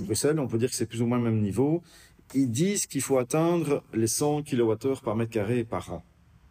Bruxelles. 0.00 0.38
on 0.38 0.46
peut 0.46 0.58
dire 0.58 0.70
que 0.70 0.76
c'est 0.76 0.86
plus 0.86 1.02
ou 1.02 1.06
moins 1.06 1.18
le 1.18 1.24
même 1.24 1.40
niveau. 1.40 1.82
Ils 2.34 2.50
disent 2.50 2.86
qu'il 2.86 3.02
faut 3.02 3.18
atteindre 3.18 3.82
les 3.92 4.06
100 4.06 4.44
kWh 4.44 5.00
par 5.02 5.16
mètre 5.16 5.32
carré 5.32 5.64
par 5.64 5.92
an. 5.92 6.04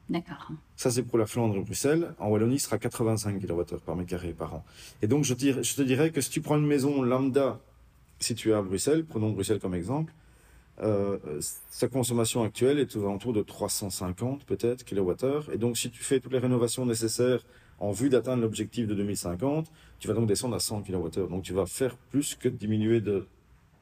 D'accord. 0.10 0.52
Ça, 0.76 0.90
c'est 0.92 1.04
pour 1.04 1.20
la 1.20 1.28
Flandre 1.28 1.56
et 1.56 1.62
Bruxelles. 1.62 2.14
En 2.20 2.30
Wallonie, 2.30 2.60
ce 2.60 2.66
sera 2.66 2.80
85 2.80 3.40
kWh 3.40 3.78
par 3.86 3.96
mètre 3.96 4.10
carré 4.10 4.34
par 4.34 4.56
an. 4.56 4.66
Et 5.02 5.08
donc, 5.08 5.24
je 5.24 5.34
te 5.34 5.82
dirais 5.82 6.12
que 6.12 6.20
si 6.20 6.32
tu 6.32 6.42
prends 6.42 6.58
une 6.58 6.68
maison 6.68 7.02
lambda 7.02 7.60
située 8.20 8.54
à 8.54 8.62
Bruxelles, 8.62 9.06
prenons 9.06 9.30
Bruxelles 9.30 9.60
comme 9.60 9.76
exemple, 9.76 10.12
euh, 10.82 11.18
sa 11.70 11.88
consommation 11.88 12.44
actuelle 12.44 12.80
est 12.80 12.96
aux 12.96 13.02
alentours 13.02 13.34
de 13.34 13.42
350 13.42 14.46
peut-être 14.46 14.86
kWh. 14.86 15.54
Et 15.54 15.58
donc, 15.58 15.78
si 15.78 15.90
tu 15.90 16.04
fais 16.04 16.20
toutes 16.20 16.34
les 16.34 16.40
rénovations 16.40 16.86
nécessaires 16.86 17.46
en 17.80 17.92
vue 17.92 18.10
d'atteindre 18.10 18.42
l'objectif 18.42 18.88
de 18.88 18.96
2050, 18.96 19.72
tu 20.00 20.08
vas 20.08 20.14
donc 20.14 20.28
descendre 20.28 20.56
à 20.56 20.60
100 20.60 20.84
kWh. 20.84 21.30
Donc, 21.30 21.44
tu 21.44 21.54
vas 21.54 21.66
faire 21.66 21.98
plus 21.98 22.36
que 22.36 22.50
diminuer 22.50 23.02
de 23.02 23.28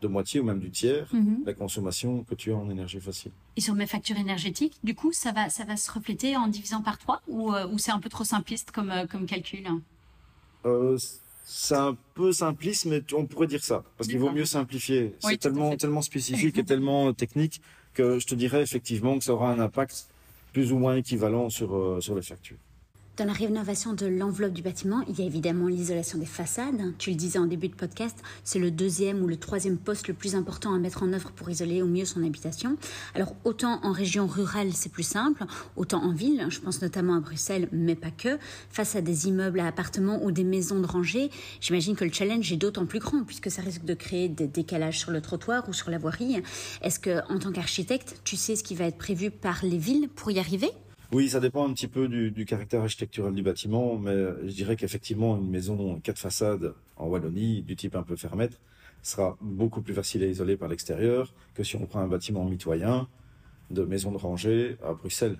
de 0.01 0.07
moitié 0.07 0.39
ou 0.39 0.43
même 0.43 0.59
du 0.59 0.69
tiers 0.69 1.07
mhm. 1.13 1.43
la 1.45 1.53
consommation 1.53 2.23
que 2.23 2.35
tu 2.35 2.51
as 2.51 2.55
en 2.55 2.69
énergie 2.69 2.99
fossile. 2.99 3.31
Et 3.55 3.61
sur 3.61 3.73
mes 3.73 3.87
factures 3.87 4.17
énergétiques, 4.17 4.77
du 4.83 4.95
coup, 4.95 5.11
ça 5.11 5.31
va, 5.31 5.49
ça 5.49 5.65
va 5.65 5.77
se 5.77 5.91
refléter 5.91 6.37
en 6.37 6.47
divisant 6.47 6.81
par 6.81 6.97
trois 6.97 7.21
ou, 7.27 7.53
euh, 7.53 7.67
ou 7.67 7.77
c'est 7.77 7.91
un 7.91 7.99
peu 7.99 8.09
trop 8.09 8.23
simpliste 8.23 8.71
comme, 8.71 8.91
euh, 8.91 9.07
comme 9.07 9.25
calcul? 9.25 9.67
Euh, 10.65 10.97
C'est 11.49 11.75
un 11.75 11.95
peu 12.13 12.33
simpliste, 12.33 12.85
mais 12.87 13.01
on 13.13 13.25
pourrait 13.25 13.47
dire 13.47 13.63
ça, 13.63 13.81
parce 13.97 14.09
qu'il 14.09 14.19
vaut 14.19 14.31
mieux 14.31 14.43
simplifier. 14.43 15.15
c'est 15.19 15.37
tellement, 15.37 15.73
tellement 15.77 16.01
spécifique 16.01 16.57
et 16.57 16.65
tellement 16.65 17.13
technique 17.13 17.61
que 17.93 18.19
je 18.19 18.27
te 18.27 18.35
dirais 18.35 18.61
effectivement 18.61 19.17
que 19.17 19.23
ça 19.23 19.33
aura 19.33 19.51
un 19.53 19.59
impact 19.59 20.09
plus 20.51 20.73
ou 20.73 20.77
moins 20.77 20.97
équivalent 20.97 21.49
sur, 21.49 22.03
sur 22.03 22.15
les 22.15 22.21
factures. 22.21 22.57
Dans 23.17 23.25
la 23.25 23.33
rénovation 23.33 23.93
de 23.93 24.05
l'enveloppe 24.05 24.53
du 24.53 24.61
bâtiment, 24.61 25.01
il 25.07 25.17
y 25.17 25.23
a 25.23 25.25
évidemment 25.25 25.65
l'isolation 25.67 26.19
des 26.19 26.27
façades. 26.27 26.93
Tu 26.99 27.09
le 27.09 27.15
disais 27.15 27.39
en 27.39 27.47
début 27.47 27.67
de 27.67 27.73
podcast, 27.73 28.15
c'est 28.43 28.59
le 28.59 28.69
deuxième 28.69 29.23
ou 29.23 29.27
le 29.27 29.37
troisième 29.37 29.79
poste 29.79 30.07
le 30.07 30.13
plus 30.13 30.35
important 30.35 30.71
à 30.71 30.77
mettre 30.77 31.01
en 31.01 31.11
œuvre 31.11 31.31
pour 31.31 31.49
isoler 31.49 31.81
au 31.81 31.87
mieux 31.87 32.05
son 32.05 32.23
habitation. 32.23 32.77
Alors 33.15 33.33
autant 33.43 33.79
en 33.81 33.91
région 33.91 34.27
rurale 34.27 34.71
c'est 34.71 34.91
plus 34.91 35.01
simple, 35.01 35.45
autant 35.75 36.03
en 36.03 36.11
ville, 36.11 36.45
je 36.49 36.59
pense 36.59 36.79
notamment 36.83 37.15
à 37.15 37.19
Bruxelles, 37.19 37.67
mais 37.71 37.95
pas 37.95 38.11
que, 38.11 38.37
face 38.69 38.95
à 38.95 39.01
des 39.01 39.27
immeubles 39.27 39.61
à 39.61 39.65
appartements 39.65 40.23
ou 40.23 40.29
des 40.29 40.43
maisons 40.43 40.79
de 40.79 40.85
rangée, 40.85 41.31
j'imagine 41.59 41.95
que 41.95 42.05
le 42.05 42.13
challenge 42.13 42.53
est 42.53 42.57
d'autant 42.57 42.85
plus 42.85 42.99
grand 42.99 43.23
puisque 43.23 43.49
ça 43.49 43.63
risque 43.63 43.83
de 43.83 43.95
créer 43.95 44.29
des 44.29 44.45
décalages 44.45 44.99
sur 44.99 45.09
le 45.09 45.21
trottoir 45.21 45.67
ou 45.67 45.73
sur 45.73 45.89
la 45.89 45.97
voirie. 45.97 46.43
Est-ce 46.83 46.99
que 46.99 47.21
en 47.33 47.39
tant 47.39 47.51
qu'architecte, 47.51 48.21
tu 48.23 48.35
sais 48.35 48.55
ce 48.55 48.63
qui 48.63 48.75
va 48.75 48.85
être 48.85 48.99
prévu 48.99 49.31
par 49.31 49.65
les 49.65 49.79
villes 49.79 50.07
pour 50.07 50.29
y 50.29 50.37
arriver? 50.37 50.69
Oui, 51.11 51.29
ça 51.29 51.39
dépend 51.39 51.67
un 51.67 51.73
petit 51.73 51.87
peu 51.87 52.07
du, 52.07 52.45
caractère 52.45 52.81
architectural 52.81 53.33
du 53.33 53.41
bâtiment, 53.41 53.97
mais 53.97 54.15
je 54.43 54.53
dirais 54.53 54.75
qu'effectivement, 54.75 55.37
une 55.37 55.49
maison 55.49 55.99
quatre 56.01 56.19
façades 56.19 56.73
en 56.97 57.07
Wallonie, 57.07 57.61
du 57.61 57.75
type 57.75 57.95
un 57.95 58.03
peu 58.03 58.15
fermette, 58.15 58.59
sera 59.03 59.37
beaucoup 59.41 59.81
plus 59.81 59.93
facile 59.93 60.23
à 60.23 60.27
isoler 60.27 60.57
par 60.57 60.67
l'extérieur 60.67 61.33
que 61.53 61.63
si 61.63 61.75
on 61.75 61.85
prend 61.85 61.99
un 61.99 62.07
bâtiment 62.07 62.43
mitoyen 62.45 63.07
de 63.71 63.83
maison 63.83 64.11
de 64.11 64.17
rangée 64.17 64.77
à 64.83 64.93
Bruxelles. 64.93 65.37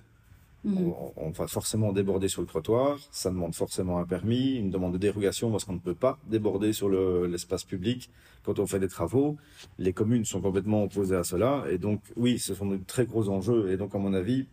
Mhm. 0.64 0.94
On, 1.16 1.30
va 1.30 1.48
forcément 1.48 1.94
déborder 1.94 2.28
sur 2.28 2.42
le 2.42 2.48
trottoir, 2.48 2.98
ça 3.12 3.30
demande 3.30 3.54
forcément 3.54 4.00
un 4.00 4.06
permis, 4.06 4.56
une 4.56 4.70
demande 4.70 4.94
de 4.94 4.98
dérogation 4.98 5.52
parce 5.52 5.66
qu'on 5.66 5.74
ne 5.74 5.80
peut 5.80 5.96
pas 5.96 6.18
déborder 6.28 6.74
sur 6.74 6.90
l'espace 6.90 7.64
public 7.64 8.10
quand 8.44 8.60
on 8.60 8.66
fait 8.66 8.80
des 8.80 8.88
travaux. 8.88 9.38
Les 9.78 9.94
communes 9.94 10.26
sont 10.26 10.42
complètement 10.42 10.84
opposées 10.84 11.16
à 11.16 11.24
cela 11.24 11.66
et 11.70 11.78
donc 11.78 12.02
oui, 12.16 12.40
ce 12.40 12.56
sont 12.56 12.66
de 12.66 12.80
très 12.86 13.06
gros 13.06 13.30
enjeux 13.30 13.72
et 13.72 13.78
donc 13.78 13.94
à 13.96 13.98
mon 14.00 14.14
avis, 14.14 14.48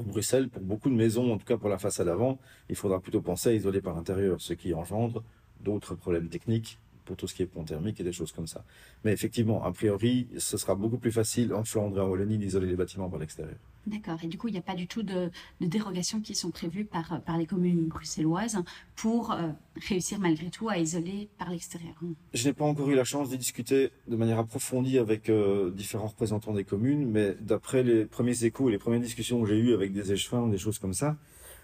pour 0.00 0.12
Bruxelles, 0.12 0.48
pour 0.48 0.62
beaucoup 0.62 0.88
de 0.88 0.94
maisons, 0.94 1.30
en 1.30 1.36
tout 1.36 1.44
cas 1.44 1.58
pour 1.58 1.68
la 1.68 1.78
façade 1.78 2.08
avant, 2.08 2.38
il 2.70 2.76
faudra 2.76 3.00
plutôt 3.00 3.20
penser 3.20 3.50
à 3.50 3.52
isoler 3.52 3.82
par 3.82 3.94
l'intérieur, 3.94 4.40
ce 4.40 4.54
qui 4.54 4.72
engendre 4.72 5.22
d'autres 5.60 5.94
problèmes 5.94 6.28
techniques 6.28 6.78
pour 7.04 7.16
tout 7.16 7.26
ce 7.26 7.34
qui 7.34 7.42
est 7.42 7.46
pont 7.46 7.64
thermique 7.64 8.00
et 8.00 8.04
des 8.04 8.12
choses 8.12 8.32
comme 8.32 8.46
ça. 8.46 8.64
Mais 9.04 9.12
effectivement, 9.12 9.62
a 9.62 9.72
priori, 9.72 10.28
ce 10.38 10.56
sera 10.56 10.74
beaucoup 10.74 10.96
plus 10.96 11.12
facile 11.12 11.52
en 11.52 11.64
Flandre 11.64 11.98
et 11.98 12.00
en 12.00 12.08
Wallonie 12.08 12.38
d'isoler 12.38 12.66
les 12.66 12.76
bâtiments 12.76 13.10
par 13.10 13.18
l'extérieur. 13.18 13.58
D'accord. 13.86 14.18
Et 14.22 14.26
du 14.26 14.36
coup, 14.36 14.48
il 14.48 14.52
n'y 14.52 14.58
a 14.58 14.62
pas 14.62 14.74
du 14.74 14.86
tout 14.86 15.02
de, 15.02 15.30
dérogations 15.60 16.20
qui 16.20 16.34
sont 16.34 16.50
prévues 16.50 16.84
par, 16.84 17.20
les 17.38 17.46
communes 17.46 17.86
bruxelloises 17.86 18.62
pour 18.94 19.32
euh, 19.32 19.48
réussir 19.88 20.18
malgré 20.18 20.50
tout 20.50 20.68
à 20.68 20.78
isoler 20.78 21.28
par 21.38 21.50
l'extérieur? 21.50 21.94
Je 22.34 22.46
n'ai 22.46 22.52
pas 22.52 22.64
encore 22.64 22.90
eu 22.90 22.94
la 22.94 23.04
chance 23.04 23.30
de 23.30 23.36
discuter 23.36 23.90
de 24.06 24.16
manière 24.16 24.38
approfondie 24.38 24.98
avec 24.98 25.30
euh, 25.30 25.70
différents 25.70 26.08
représentants 26.08 26.52
des 26.52 26.64
communes, 26.64 27.10
mais 27.10 27.36
d'après 27.40 27.82
les 27.82 28.04
premiers 28.04 28.44
échos 28.44 28.68
et 28.68 28.72
les 28.72 28.78
premières 28.78 29.00
discussions 29.00 29.40
que 29.42 29.48
j'ai 29.48 29.56
eues 29.56 29.72
avec 29.72 29.92
des 29.92 30.12
échevins, 30.12 30.46
des 30.48 30.58
choses 30.58 30.78
comme 30.78 30.94
ça, 30.94 31.16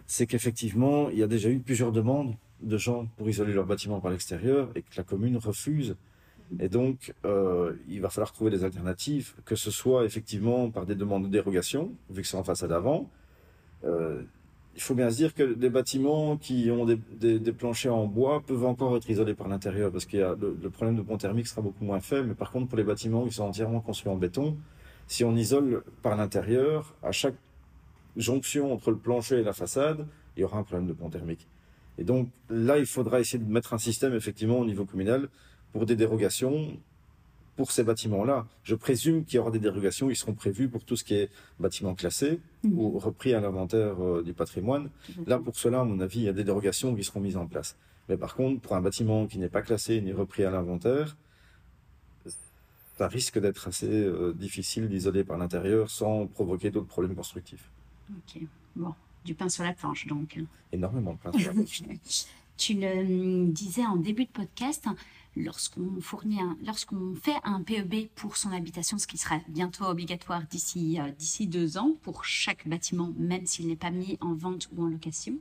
c'est 0.06 0.26
qu'effectivement, 0.26 1.10
il 1.10 1.18
y 1.18 1.22
a 1.22 1.26
déjà 1.26 1.50
eu 1.50 1.58
plusieurs 1.58 1.92
demandes 1.92 2.34
de 2.62 2.78
gens 2.78 3.06
pour 3.16 3.28
isoler 3.28 3.52
leurs 3.52 3.66
bâtiments 3.66 4.00
par 4.00 4.10
l'extérieur 4.10 4.70
et 4.74 4.82
que 4.82 4.96
la 4.96 5.02
commune 5.02 5.36
refuse 5.36 5.96
et 6.60 6.68
donc, 6.68 7.12
euh, 7.24 7.74
il 7.88 8.00
va 8.00 8.08
falloir 8.08 8.32
trouver 8.32 8.50
des 8.50 8.64
alternatives, 8.64 9.34
que 9.44 9.56
ce 9.56 9.70
soit 9.70 10.04
effectivement 10.04 10.70
par 10.70 10.86
des 10.86 10.94
demandes 10.94 11.24
de 11.24 11.28
dérogation, 11.28 11.92
vu 12.10 12.22
que 12.22 12.28
c'est 12.28 12.36
en 12.36 12.44
façade 12.44 12.72
avant. 12.72 13.10
Euh, 13.84 14.22
il 14.74 14.82
faut 14.82 14.94
bien 14.94 15.10
se 15.10 15.16
dire 15.16 15.34
que 15.34 15.54
des 15.54 15.70
bâtiments 15.70 16.36
qui 16.36 16.70
ont 16.70 16.84
des, 16.84 17.52
planchers 17.52 17.94
en 17.94 18.06
bois 18.06 18.42
peuvent 18.46 18.64
encore 18.64 18.96
être 18.96 19.08
isolés 19.08 19.34
par 19.34 19.48
l'intérieur, 19.48 19.90
parce 19.90 20.04
que 20.04 20.16
le, 20.16 20.70
problème 20.70 20.96
de 20.96 21.02
pont 21.02 21.16
thermique 21.16 21.46
sera 21.46 21.62
beaucoup 21.62 21.84
moins 21.84 22.00
faible. 22.00 22.28
Mais 22.28 22.34
par 22.34 22.50
contre, 22.50 22.68
pour 22.68 22.76
les 22.76 22.84
bâtiments 22.84 23.24
qui 23.26 23.32
sont 23.32 23.44
entièrement 23.44 23.80
construits 23.80 24.12
en 24.12 24.16
béton, 24.16 24.56
si 25.08 25.24
on 25.24 25.34
isole 25.34 25.82
par 26.02 26.16
l'intérieur, 26.16 26.94
à 27.02 27.10
chaque 27.10 27.36
jonction 28.16 28.72
entre 28.72 28.90
le 28.90 28.98
plancher 28.98 29.40
et 29.40 29.42
la 29.42 29.54
façade, 29.54 30.06
il 30.36 30.40
y 30.40 30.44
aura 30.44 30.58
un 30.58 30.62
problème 30.62 30.86
de 30.86 30.92
pont 30.92 31.08
thermique. 31.08 31.48
Et 31.98 32.04
donc 32.04 32.28
là, 32.50 32.78
il 32.78 32.86
faudra 32.86 33.20
essayer 33.20 33.42
de 33.42 33.50
mettre 33.50 33.72
un 33.72 33.78
système 33.78 34.14
effectivement 34.14 34.58
au 34.58 34.66
niveau 34.66 34.84
communal 34.84 35.28
pour 35.76 35.84
des 35.86 35.96
dérogations 35.96 36.78
pour 37.56 37.70
ces 37.70 37.84
bâtiments-là. 37.84 38.46
Je 38.64 38.74
présume 38.74 39.24
qu'il 39.24 39.36
y 39.36 39.38
aura 39.38 39.50
des 39.50 39.58
dérogations, 39.58 40.10
ils 40.10 40.16
seront 40.16 40.34
prévus 40.34 40.68
pour 40.68 40.84
tout 40.84 40.96
ce 40.96 41.04
qui 41.04 41.14
est 41.14 41.30
bâtiment 41.58 41.94
classé 41.94 42.40
mhm. 42.62 42.78
ou 42.78 42.98
repris 42.98 43.34
à 43.34 43.40
l'inventaire 43.40 44.02
euh, 44.02 44.22
du 44.22 44.34
patrimoine. 44.34 44.90
Là, 45.26 45.38
pour 45.38 45.56
cela, 45.56 45.80
à 45.80 45.84
mon 45.84 46.00
avis, 46.00 46.20
il 46.20 46.24
y 46.24 46.28
a 46.28 46.32
des 46.32 46.44
dérogations 46.44 46.94
qui 46.94 47.02
seront 47.02 47.20
mises 47.20 47.36
en 47.36 47.46
place. 47.46 47.76
Mais 48.08 48.16
par 48.16 48.34
contre, 48.34 48.60
pour 48.60 48.74
un 48.74 48.80
bâtiment 48.80 49.26
qui 49.26 49.38
n'est 49.38 49.48
pas 49.48 49.62
classé 49.62 50.00
ni 50.00 50.12
repris 50.12 50.44
à 50.44 50.50
l'inventaire, 50.50 51.16
ça 52.98 53.08
risque 53.08 53.38
d'être 53.38 53.68
assez 53.68 53.90
euh, 53.90 54.32
difficile 54.32 54.88
d'isoler 54.88 55.24
par 55.24 55.36
l'intérieur 55.36 55.90
sans 55.90 56.26
provoquer 56.26 56.70
d'autres 56.70 56.86
problèmes 56.86 57.14
constructifs. 57.14 57.70
Ok, 58.10 58.42
bon, 58.74 58.94
du 59.24 59.34
pain 59.34 59.48
sur 59.48 59.64
la 59.64 59.72
planche 59.72 60.06
donc. 60.06 60.38
Énormément 60.72 61.12
de 61.14 61.18
pain 61.18 61.32
sur 61.32 61.48
la 61.48 61.54
planche. 61.62 61.82
tu 62.56 62.74
le 62.74 63.50
disais 63.50 63.84
en 63.84 63.96
début 63.96 64.24
de 64.24 64.30
podcast, 64.30 64.86
lorsqu'on 65.36 66.00
fournit 66.00 66.40
lorsqu'on 66.64 67.14
fait 67.14 67.36
un 67.44 67.62
PEB 67.62 68.08
pour 68.14 68.36
son 68.36 68.50
habitation, 68.52 68.98
ce 68.98 69.06
qui 69.06 69.18
sera 69.18 69.38
bientôt 69.48 69.84
obligatoire 69.84 70.42
d'ici 70.50 70.98
euh, 71.00 71.10
d'ici 71.12 71.46
deux 71.46 71.78
ans 71.78 71.92
pour 72.02 72.24
chaque 72.24 72.66
bâtiment, 72.66 73.12
même 73.16 73.46
s'il 73.46 73.68
n'est 73.68 73.76
pas 73.76 73.90
mis 73.90 74.18
en 74.20 74.34
vente 74.34 74.68
ou 74.74 74.84
en 74.84 74.88
location, 74.88 75.34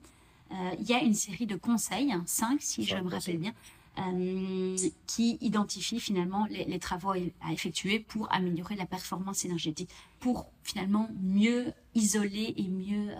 euh, 0.51 0.71
il 0.79 0.85
y 0.85 0.93
a 0.93 1.01
une 1.01 1.13
série 1.13 1.47
de 1.47 1.55
conseils, 1.55 2.11
hein, 2.11 2.23
cinq 2.25 2.61
si 2.61 2.83
je 2.83 2.95
me 2.97 3.09
rappelle 3.09 3.37
bien, 3.37 3.53
euh, 3.97 4.75
qui 5.07 5.37
identifient 5.39 6.01
finalement 6.01 6.45
les, 6.49 6.79
travaux 6.79 7.11
à 7.11 7.53
effectuer 7.53 7.99
pour 7.99 8.31
améliorer 8.31 8.75
la 8.75 8.85
performance 8.85 9.45
énergétique, 9.45 9.89
pour 10.19 10.47
finalement 10.63 11.09
mieux 11.21 11.71
isoler 11.93 12.53
et 12.57 12.67
mieux 12.67 13.13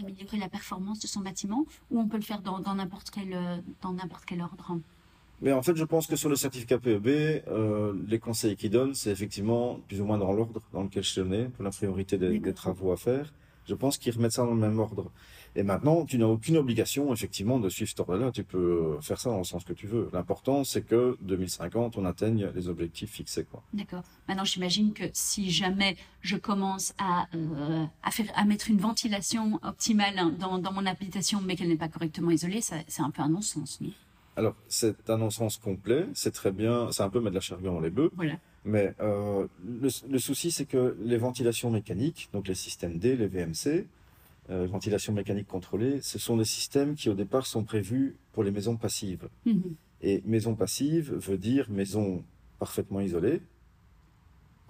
améliorer 0.00 0.38
la 0.38 0.48
performance 0.48 0.98
de 0.98 1.06
son 1.06 1.20
bâtiment, 1.20 1.64
ou 1.90 2.00
on 2.00 2.08
peut 2.08 2.16
le 2.16 2.22
faire 2.22 2.42
dans 2.42 2.74
n'importe 2.74 3.10
quel 3.10 3.62
dans 3.80 3.92
n'importe 3.92 4.24
quel 4.24 4.42
ordre. 4.42 4.80
Mais 5.40 5.52
en 5.52 5.62
fait, 5.62 5.76
je 5.76 5.84
pense 5.84 6.06
que 6.06 6.16
sur 6.16 6.28
le 6.28 6.36
certificat 6.36 6.78
PEB, 6.78 7.06
euh, 7.06 7.94
les 8.08 8.18
conseils 8.18 8.56
qu'ils 8.56 8.70
donnent, 8.70 8.94
c'est 8.94 9.10
effectivement 9.10 9.78
plus 9.86 10.00
ou 10.00 10.04
moins 10.04 10.18
dans 10.18 10.32
l'ordre 10.32 10.60
dans 10.72 10.82
lequel 10.82 11.04
je 11.04 11.14
tenais, 11.14 11.44
pour 11.44 11.64
la 11.64 11.70
priorité 11.70 12.18
des, 12.18 12.38
des 12.38 12.54
travaux 12.54 12.90
à 12.92 12.96
faire. 12.96 13.32
Je 13.66 13.74
pense 13.74 13.98
qu'ils 13.98 14.14
remettent 14.14 14.32
ça 14.32 14.44
dans 14.44 14.54
le 14.54 14.60
même 14.60 14.78
ordre. 14.78 15.12
Et 15.54 15.62
maintenant, 15.62 16.04
tu 16.04 16.18
n'as 16.18 16.26
aucune 16.26 16.56
obligation, 16.56 17.12
effectivement, 17.12 17.58
de 17.58 17.68
suivre 17.68 17.88
cet 17.88 18.00
ordre-là. 18.00 18.32
Tu 18.32 18.42
peux 18.42 18.98
faire 19.02 19.20
ça 19.20 19.30
dans 19.30 19.38
le 19.38 19.44
sens 19.44 19.64
que 19.64 19.72
tu 19.72 19.86
veux. 19.86 20.08
L'important, 20.12 20.64
c'est 20.64 20.82
que 20.82 21.18
2050, 21.20 21.98
on 21.98 22.04
atteigne 22.04 22.50
les 22.54 22.68
objectifs 22.68 23.10
fixés. 23.10 23.44
Quoi. 23.44 23.62
D'accord. 23.74 24.04
Maintenant, 24.26 24.44
j'imagine 24.44 24.92
que 24.92 25.04
si 25.12 25.50
jamais 25.50 25.96
je 26.22 26.36
commence 26.36 26.94
à, 26.98 27.26
euh, 27.34 27.84
à, 28.02 28.10
faire, 28.10 28.26
à 28.34 28.44
mettre 28.44 28.70
une 28.70 28.78
ventilation 28.78 29.60
optimale 29.62 30.36
dans, 30.38 30.58
dans 30.58 30.72
mon 30.72 30.86
habitation, 30.86 31.40
mais 31.44 31.56
qu'elle 31.56 31.68
n'est 31.68 31.76
pas 31.76 31.88
correctement 31.88 32.30
isolée, 32.30 32.60
c'est 32.60 33.02
un 33.02 33.10
peu 33.10 33.22
un 33.22 33.28
non-sens. 33.28 33.80
Alors, 34.38 34.54
c'est 34.68 35.10
un 35.10 35.18
non-sens 35.18 35.56
complet, 35.56 36.06
c'est 36.14 36.30
très 36.30 36.52
bien, 36.52 36.92
c'est 36.92 37.02
un 37.02 37.08
peu 37.08 37.20
mettre 37.20 37.34
la 37.34 37.40
charrue 37.40 37.64
dans 37.64 37.80
les 37.80 37.90
bœufs. 37.90 38.12
Mais 38.64 38.94
euh, 39.00 39.48
le, 39.64 40.18
souci, 40.20 40.52
c'est 40.52 40.64
que 40.64 40.96
les 41.00 41.16
ventilations 41.16 41.72
mécaniques, 41.72 42.28
donc 42.32 42.46
les 42.46 42.54
systèmes 42.54 43.00
D, 43.00 43.16
les 43.16 43.26
VMC, 43.26 43.86
euh, 44.50 44.68
ventilation 44.68 45.12
mécanique 45.12 45.48
contrôlée, 45.48 46.00
ce 46.02 46.20
sont 46.20 46.36
des 46.36 46.44
systèmes 46.44 46.94
qui 46.94 47.08
au 47.08 47.14
départ 47.14 47.46
sont 47.46 47.64
prévus 47.64 48.14
pour 48.32 48.44
les 48.44 48.52
maisons 48.52 48.76
passives. 48.76 49.28
Mhm. 49.44 49.74
Et 50.02 50.22
maison 50.24 50.54
passive 50.54 51.14
veut 51.14 51.38
dire 51.38 51.68
maison 51.68 52.22
parfaitement 52.60 53.00
isolée, 53.00 53.40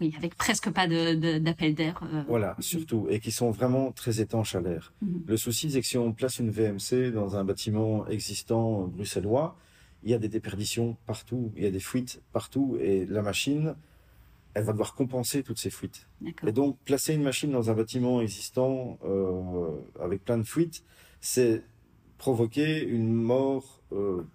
oui, 0.00 0.14
avec 0.16 0.34
presque 0.36 0.70
pas 0.70 0.86
d'appel 0.86 1.74
d'air. 1.74 2.00
Euh, 2.12 2.22
voilà, 2.28 2.56
surtout, 2.60 3.06
et 3.10 3.20
qui 3.20 3.32
sont 3.32 3.50
vraiment 3.50 3.92
très 3.92 4.20
étanches 4.20 4.54
à 4.54 4.60
l'air. 4.60 4.92
Mhm. 5.02 5.22
Le 5.26 5.36
souci, 5.36 5.70
c'est 5.70 5.80
que 5.80 5.86
si 5.86 5.98
on 5.98 6.12
place 6.12 6.38
une 6.38 6.50
VMC 6.50 7.10
dans 7.12 7.36
un 7.36 7.44
bâtiment 7.44 8.06
existant 8.08 8.86
bruxellois, 8.86 9.56
il 10.04 10.10
y 10.10 10.14
a 10.14 10.18
des 10.18 10.28
déperditions 10.28 10.96
partout, 11.06 11.52
il 11.56 11.64
y 11.64 11.66
a 11.66 11.70
des 11.70 11.80
fuites 11.80 12.22
partout, 12.32 12.78
et 12.80 13.06
la 13.06 13.22
machine, 13.22 13.74
elle 14.54 14.64
va 14.64 14.72
devoir 14.72 14.94
compenser 14.94 15.42
toutes 15.42 15.58
ces 15.58 15.70
fuites. 15.70 16.06
Et 16.46 16.52
donc, 16.52 16.78
placer 16.84 17.14
une 17.14 17.22
machine 17.22 17.50
dans 17.50 17.70
un 17.70 17.74
bâtiment 17.74 18.20
existant 18.20 18.98
euh, 19.04 19.70
avec 20.00 20.24
plein 20.24 20.38
de 20.38 20.44
fuites, 20.44 20.84
c'est 21.20 21.62
provoquer 22.16 22.84
une 22.84 23.12
mort 23.12 23.82
euh, 23.92 24.26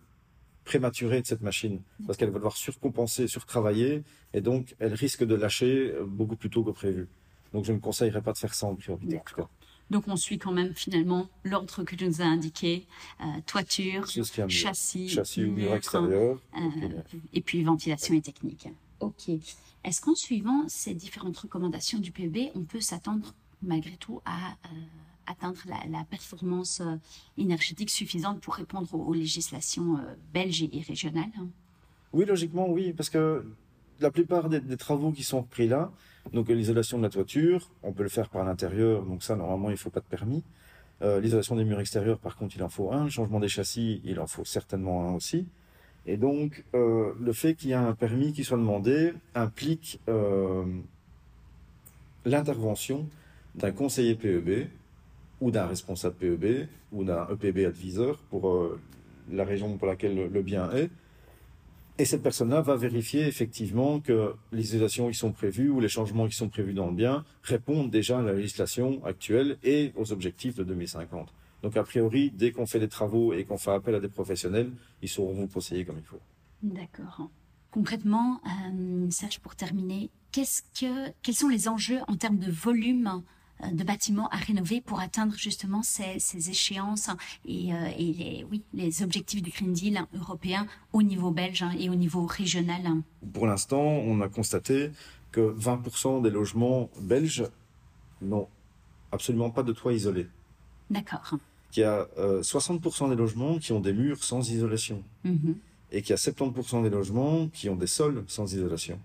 prématurée 0.64 1.22
de 1.22 1.28
cette 1.28 1.42
machine 1.42 1.82
parce 2.06 2.18
qu'elle 2.18 2.30
va 2.30 2.38
devoir 2.38 2.58
surcompenser, 2.58 3.28
surtravailler 3.28 4.04
et 4.34 4.42
donc 4.42 4.76
elle 4.80 4.94
risque 4.94 5.24
de 5.24 5.36
lâcher 5.36 5.94
beaucoup 6.06 6.36
plus 6.36 6.50
tôt 6.50 6.64
que 6.64 6.72
prévu. 6.72 7.08
Donc 7.54 7.66
je 7.66 7.72
ne 7.72 7.80
conseillerais 7.80 8.22
pas 8.22 8.34
de 8.34 8.38
faire 8.38 8.54
ça 8.54 8.68
en 8.68 8.76
priorité. 8.76 9.20
Donc 9.90 10.08
on 10.08 10.16
suit 10.16 10.40
quand 10.40 10.52
même 10.52 10.74
finalement 10.74 11.28
l'ordre 11.44 11.84
que 11.84 11.96
tu 11.96 12.08
nous 12.08 12.22
as 12.22 12.26
indiqué, 12.26 12.88
euh, 13.22 13.26
toiture, 13.46 14.08
châssis, 14.48 15.10
châssis 15.10 15.44
ou 15.44 15.52
mur 15.52 15.74
extérieur, 15.76 16.40
euh, 16.58 17.02
et 17.34 17.42
puis 17.42 17.64
ventilation 17.64 18.16
et 18.16 18.22
technique. 18.22 18.70
Ok. 19.02 19.30
Est-ce 19.84 20.02
qu'en 20.02 20.16
suivant 20.16 20.64
ces 20.68 20.94
différentes 20.94 21.38
recommandations 21.38 22.00
du 22.00 22.12
PEB, 22.12 22.52
on 22.56 22.64
peut 22.64 22.80
s'attendre 22.80 23.34
malgré 23.62 23.96
tout 23.98 24.22
à 24.26 24.52
euh, 24.52 24.68
atteindre 25.28 25.60
la, 25.68 26.04
performance 26.04 26.82
euh, 26.82 26.96
énergétique 27.38 27.90
suffisante 27.90 28.42
pour 28.42 28.56
répondre 28.56 28.94
aux, 28.94 29.14
législations 29.14 29.98
euh, 29.98 30.16
belges 30.34 30.64
et, 30.64 30.84
régionales 30.88 31.32
hein 31.40 31.48
Oui, 32.12 32.26
logiquement, 32.26 32.70
oui, 32.70 32.94
parce 32.94 33.10
que 33.10 33.46
la 34.00 34.12
plupart 34.12 34.50
des, 34.50 34.78
travaux 34.78 35.12
qui 35.12 35.24
sont 35.24 35.44
pris 35.44 35.68
là, 35.68 35.92
donc 36.34 36.50
l'isolation 36.50 36.98
de 36.98 37.04
la 37.04 37.10
toiture, 37.10 37.70
on 37.84 37.94
peut 37.94 38.04
le 38.04 38.10
faire 38.10 38.30
par 38.30 38.44
l'intérieur, 38.44 39.04
donc 39.04 39.24
ça, 39.24 39.36
normalement, 39.36 39.70
il 39.70 39.74
ne 39.74 39.78
faut 39.78 39.90
pas 39.90 40.00
de 40.00 40.06
permis. 40.06 40.44
Euh, 41.02 41.20
l'isolation 41.20 41.56
des 41.56 41.66
murs 41.66 41.80
extérieurs, 41.80 42.20
par 42.20 42.38
contre, 42.38 42.56
il 42.56 42.64
en 42.64 42.70
faut 42.70 42.92
un. 42.92 43.06
Le 43.06 43.10
changement 43.10 43.40
des 43.40 43.50
châssis, 43.50 44.02
il 44.06 44.20
en 44.20 44.28
faut 44.28 44.46
certainement 44.46 45.10
un 45.10 45.14
aussi. 45.14 45.48
Et 46.06 46.18
donc, 46.18 46.64
euh, 46.76 47.14
le 47.20 47.34
fait 47.34 47.56
qu'il 47.56 47.70
y 47.70 47.74
ait 47.74 47.76
un 47.76 47.94
permis 47.94 48.34
qui 48.34 48.44
soit 48.44 48.58
demandé 48.58 49.14
implique 49.36 50.00
euh, 50.10 50.66
l'intervention 52.26 53.08
d'un 53.56 53.72
conseiller 53.72 54.16
PEB 54.16 54.68
ou 55.44 55.52
d'un 55.52 55.66
responsable 55.66 56.16
PEB 56.16 56.68
ou 56.94 57.04
d'un 57.04 57.28
EPB 57.28 57.66
advisor 57.66 58.18
pour 58.30 58.78
la 59.30 59.44
région 59.44 59.78
pour 59.78 59.88
laquelle 59.88 60.30
le 60.32 60.42
bien 60.42 60.72
est. 60.72 60.90
Et 62.00 62.06
cette 62.06 62.24
personne-là 62.24 62.62
va 62.62 62.78
vérifier 62.78 63.28
effectivement 63.28 64.00
que 64.00 64.34
les 64.54 64.64
isolations 64.64 65.10
qui 65.10 65.18
sont 65.18 65.34
prévues 65.34 65.70
ou 65.70 65.82
les 65.82 65.90
changements 65.90 66.28
qui 66.28 66.36
sont 66.36 66.48
prévus 66.48 66.74
dans 66.74 66.88
le 66.88 66.96
bien 66.96 67.26
répondent 67.44 67.92
déjà 67.92 68.20
à 68.20 68.22
la 68.22 68.34
législation 68.34 69.04
actuelle 69.06 69.58
et 69.64 69.92
aux 69.96 70.14
objectifs 70.14 70.56
de 70.56 70.64
2050. 70.64 71.34
Donc 71.62 71.76
a 71.76 71.84
priori, 71.84 72.32
dès 72.32 72.52
qu'on 72.52 72.66
fait 72.66 72.80
des 72.80 72.88
travaux 72.88 73.34
et 73.34 73.44
qu'on 73.44 73.58
fait 73.58 73.72
appel 73.72 73.96
à 73.96 74.00
des 74.00 74.08
professionnels, 74.08 74.72
ils 75.02 75.10
sauront 75.10 75.34
vous 75.34 75.48
conseiller 75.48 75.84
comme 75.84 75.98
il 76.00 76.06
faut. 76.06 76.22
D'accord. 76.64 77.30
Concrètement, 77.70 78.40
euh, 78.46 79.10
Serge, 79.10 79.40
pour 79.40 79.56
terminer, 79.56 80.10
qu'est-ce 80.32 80.62
que, 80.80 81.12
quels 81.22 81.36
sont 81.36 81.50
les 81.50 81.68
enjeux 81.68 82.00
en 82.08 82.16
termes 82.16 82.40
de 82.40 82.50
volume 82.50 83.08
euh, 83.08 83.20
de 83.72 83.84
bâtiments 83.84 84.28
à 84.30 84.38
rénover 84.38 84.82
pour 84.82 85.00
atteindre 85.00 85.36
justement 85.36 85.84
ces, 85.84 86.50
échéances 86.50 87.10
et, 87.46 87.74
euh, 87.74 87.88
et, 87.98 88.14
les, 88.14 88.46
oui, 88.50 88.64
les 88.74 89.04
objectifs 89.04 89.42
du 89.42 89.52
Green 89.52 89.74
Deal 89.74 90.02
européen 90.16 90.68
au 90.92 91.04
niveau 91.04 91.32
belge 91.32 91.64
hein, 91.64 91.74
et 91.78 91.90
au 91.90 91.96
niveau 91.96 92.26
régional 92.26 92.82
Pour 93.34 93.48
l'instant, 93.48 93.82
on 93.82 94.22
a 94.22 94.30
constaté 94.30 94.92
que 95.32 95.54
20% 95.58 96.22
des 96.22 96.30
logements 96.30 96.90
belges 97.02 97.46
n'ont 98.22 98.48
absolument 99.12 99.50
pas 99.50 99.64
de 99.64 99.74
toit 99.74 99.94
isolé. 99.94 100.28
D'accord. 100.90 101.38
Qu'il 101.72 101.82
y 101.82 101.86
a 101.86 102.08
60% 102.18 103.06
euh, 103.06 103.10
des 103.10 103.16
logements 103.16 103.58
qui 103.58 103.74
ont 103.74 103.80
des 103.80 103.94
murs 103.94 104.24
sans 104.24 104.50
isolation. 104.50 105.04
Mm-hmm. 105.26 105.56
Et 105.92 106.02
qu'il 106.02 106.12
y 106.12 106.14
a 106.14 106.18
70% 106.18 106.84
des 106.84 106.90
logements 106.90 107.48
qui 107.50 107.70
ont 107.70 107.76
des 107.76 107.88
sols 107.88 108.24
sans 108.28 108.52
isolation. 108.54 109.00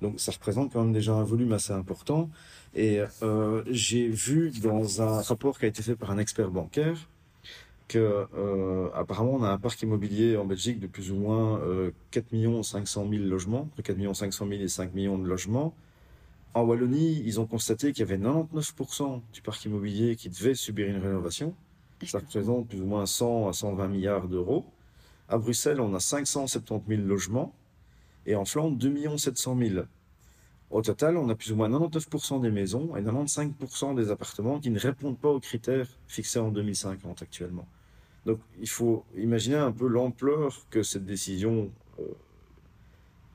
Donc 0.00 0.18
ça 0.18 0.32
représente 0.32 0.72
quand 0.72 0.82
même 0.82 0.92
déjà 0.92 1.14
un 1.14 1.24
volume 1.24 1.52
assez 1.52 1.72
important. 1.72 2.30
Et 2.74 3.00
euh, 3.22 3.62
j'ai 3.66 4.08
vu 4.08 4.50
dans 4.62 5.02
un 5.02 5.22
rapport 5.22 5.58
qui 5.58 5.64
a 5.64 5.68
été 5.68 5.82
fait 5.82 5.96
par 5.96 6.10
un 6.10 6.18
expert 6.18 6.50
bancaire 6.50 7.08
que 7.88 8.28
euh, 8.36 8.88
apparemment 8.94 9.32
on 9.32 9.42
a 9.42 9.50
un 9.50 9.58
parc 9.58 9.82
immobilier 9.82 10.36
en 10.36 10.44
Belgique 10.44 10.78
de 10.78 10.86
plus 10.86 11.10
ou 11.10 11.16
moins 11.16 11.58
euh, 11.58 11.90
4 12.12 12.62
500 12.62 13.08
000 13.10 13.24
logements, 13.24 13.62
entre 13.62 13.82
4 13.82 14.14
500 14.14 14.46
000 14.48 14.62
et 14.62 14.68
5 14.68 14.94
millions 14.94 15.18
de 15.18 15.26
logements. 15.26 15.74
En 16.54 16.62
Wallonie, 16.62 17.20
ils 17.24 17.40
ont 17.40 17.46
constaté 17.46 17.92
qu'il 17.92 18.08
y 18.08 18.12
avait 18.12 18.18
99% 18.18 19.20
du 19.32 19.42
parc 19.42 19.64
immobilier 19.64 20.14
qui 20.14 20.28
devait 20.28 20.54
subir 20.54 20.86
une 20.86 20.98
rénovation. 20.98 21.54
Ça 22.06 22.18
représente 22.18 22.68
plus 22.68 22.80
ou 22.80 22.86
moins 22.86 23.06
100 23.06 23.48
à 23.48 23.52
120 23.52 23.88
milliards 23.88 24.28
d'euros. 24.28 24.64
À 25.28 25.36
Bruxelles, 25.38 25.80
on 25.80 25.92
a 25.94 26.00
570 26.00 26.96
000 26.96 27.08
logements 27.08 27.52
et 28.26 28.36
en 28.36 28.44
Flandre 28.44 28.76
2 28.76 29.16
700 29.16 29.58
000. 29.58 29.84
Au 30.70 30.82
total, 30.82 31.16
on 31.16 31.28
a 31.28 31.34
plus 31.34 31.50
ou 31.50 31.56
moins 31.56 31.68
99% 31.68 32.40
des 32.40 32.50
maisons 32.50 32.96
et 32.96 33.02
95% 33.02 33.96
des 33.96 34.10
appartements 34.10 34.60
qui 34.60 34.70
ne 34.70 34.78
répondent 34.78 35.18
pas 35.18 35.28
aux 35.28 35.40
critères 35.40 35.88
fixés 36.06 36.38
en 36.38 36.50
2050 36.50 37.22
actuellement. 37.22 37.66
Donc 38.24 38.38
il 38.60 38.68
faut 38.68 39.04
imaginer 39.16 39.56
un 39.56 39.72
peu 39.72 39.88
l'ampleur 39.88 40.56
que 40.70 40.82
cette 40.82 41.04
décision 41.04 41.70
euh, 41.98 42.04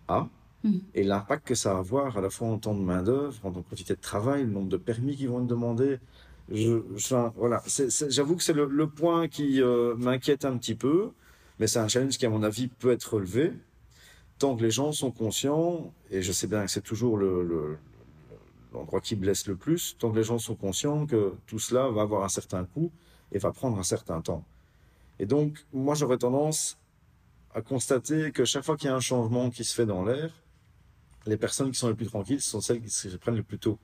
a 0.08 0.30
mmh. 0.64 0.78
et 0.94 1.04
l'impact 1.04 1.48
que 1.48 1.56
ça 1.56 1.74
va 1.74 1.80
avoir 1.80 2.18
à 2.18 2.22
la 2.22 2.30
fois 2.30 2.48
en 2.48 2.58
temps 2.58 2.76
de 2.76 2.80
main-d'œuvre, 2.80 3.38
en 3.44 3.52
de 3.52 3.62
quantité 3.62 3.96
de 3.96 4.02
travail, 4.02 4.44
le 4.44 4.52
nombre 4.52 4.70
de 4.70 4.78
permis 4.78 5.18
qui 5.18 5.26
vont 5.26 5.42
être 5.42 5.48
demandés. 5.48 6.00
Je, 6.50 6.84
voilà, 7.36 7.64
j'avoue 8.10 8.36
que 8.36 8.44
c'est 8.44 8.54
le, 8.54 8.88
point 8.88 9.28
qui 9.28 9.62
euh, 9.62 9.96
m'inquiète 9.96 10.46
un 10.46 10.56
petit 10.58 10.76
peu, 10.76 11.10
mais 11.60 11.66
c'est 11.66 11.80
un 11.80 11.88
challenge 11.88 12.18
qui, 12.20 12.26
à 12.28 12.30
mon 12.30 12.44
avis, 12.44 12.68
peut 12.68 12.92
être 12.92 13.16
relevé 13.16 13.52
tant 14.38 14.56
que 14.56 14.64
les 14.64 14.72
gens 14.72 14.92
sont 14.92 15.12
conscients, 15.12 15.94
et 16.12 16.22
je 16.22 16.32
sais 16.32 16.48
bien 16.48 16.66
que 16.66 16.72
c'est 16.72 16.82
toujours 16.82 17.18
le, 17.18 17.78
l'endroit 18.74 19.02
qui 19.02 19.16
blesse 19.16 19.48
le 19.48 19.56
plus, 19.56 19.96
tant 19.98 20.12
que 20.12 20.18
les 20.18 20.24
gens 20.24 20.40
sont 20.40 20.56
conscients 20.56 21.06
que 21.06 21.34
tout 21.48 21.60
cela 21.60 21.90
va 21.90 22.02
avoir 22.02 22.24
un 22.24 22.30
certain 22.30 22.66
coût 22.66 22.92
et 23.32 23.40
va 23.40 23.52
prendre 23.52 23.78
un 23.80 23.84
certain 23.84 24.22
temps. 24.22 24.44
Et 25.20 25.26
donc, 25.26 25.66
moi, 25.74 25.96
j'aurais 25.96 26.18
tendance 26.18 26.78
à 27.54 27.62
constater 27.62 28.32
que 28.32 28.44
chaque 28.44 28.66
fois 28.66 28.76
qu'il 28.76 28.90
y 28.90 28.92
a 28.92 28.96
un 28.96 29.00
changement 29.00 29.50
qui 29.50 29.64
se 29.64 29.74
fait 29.74 29.86
dans 29.86 30.04
l'air, 30.04 30.32
les 31.26 31.38
personnes 31.38 31.72
qui 31.72 31.80
sont 31.80 31.88
les 31.88 31.96
plus 31.96 32.08
tranquilles 32.08 32.42
sont 32.42 32.62
celles 32.62 32.82
qui 32.82 32.90
se 32.90 33.16
prennent 33.18 33.38
le 33.38 33.44
plus 33.44 33.60
tôt. 33.60 33.80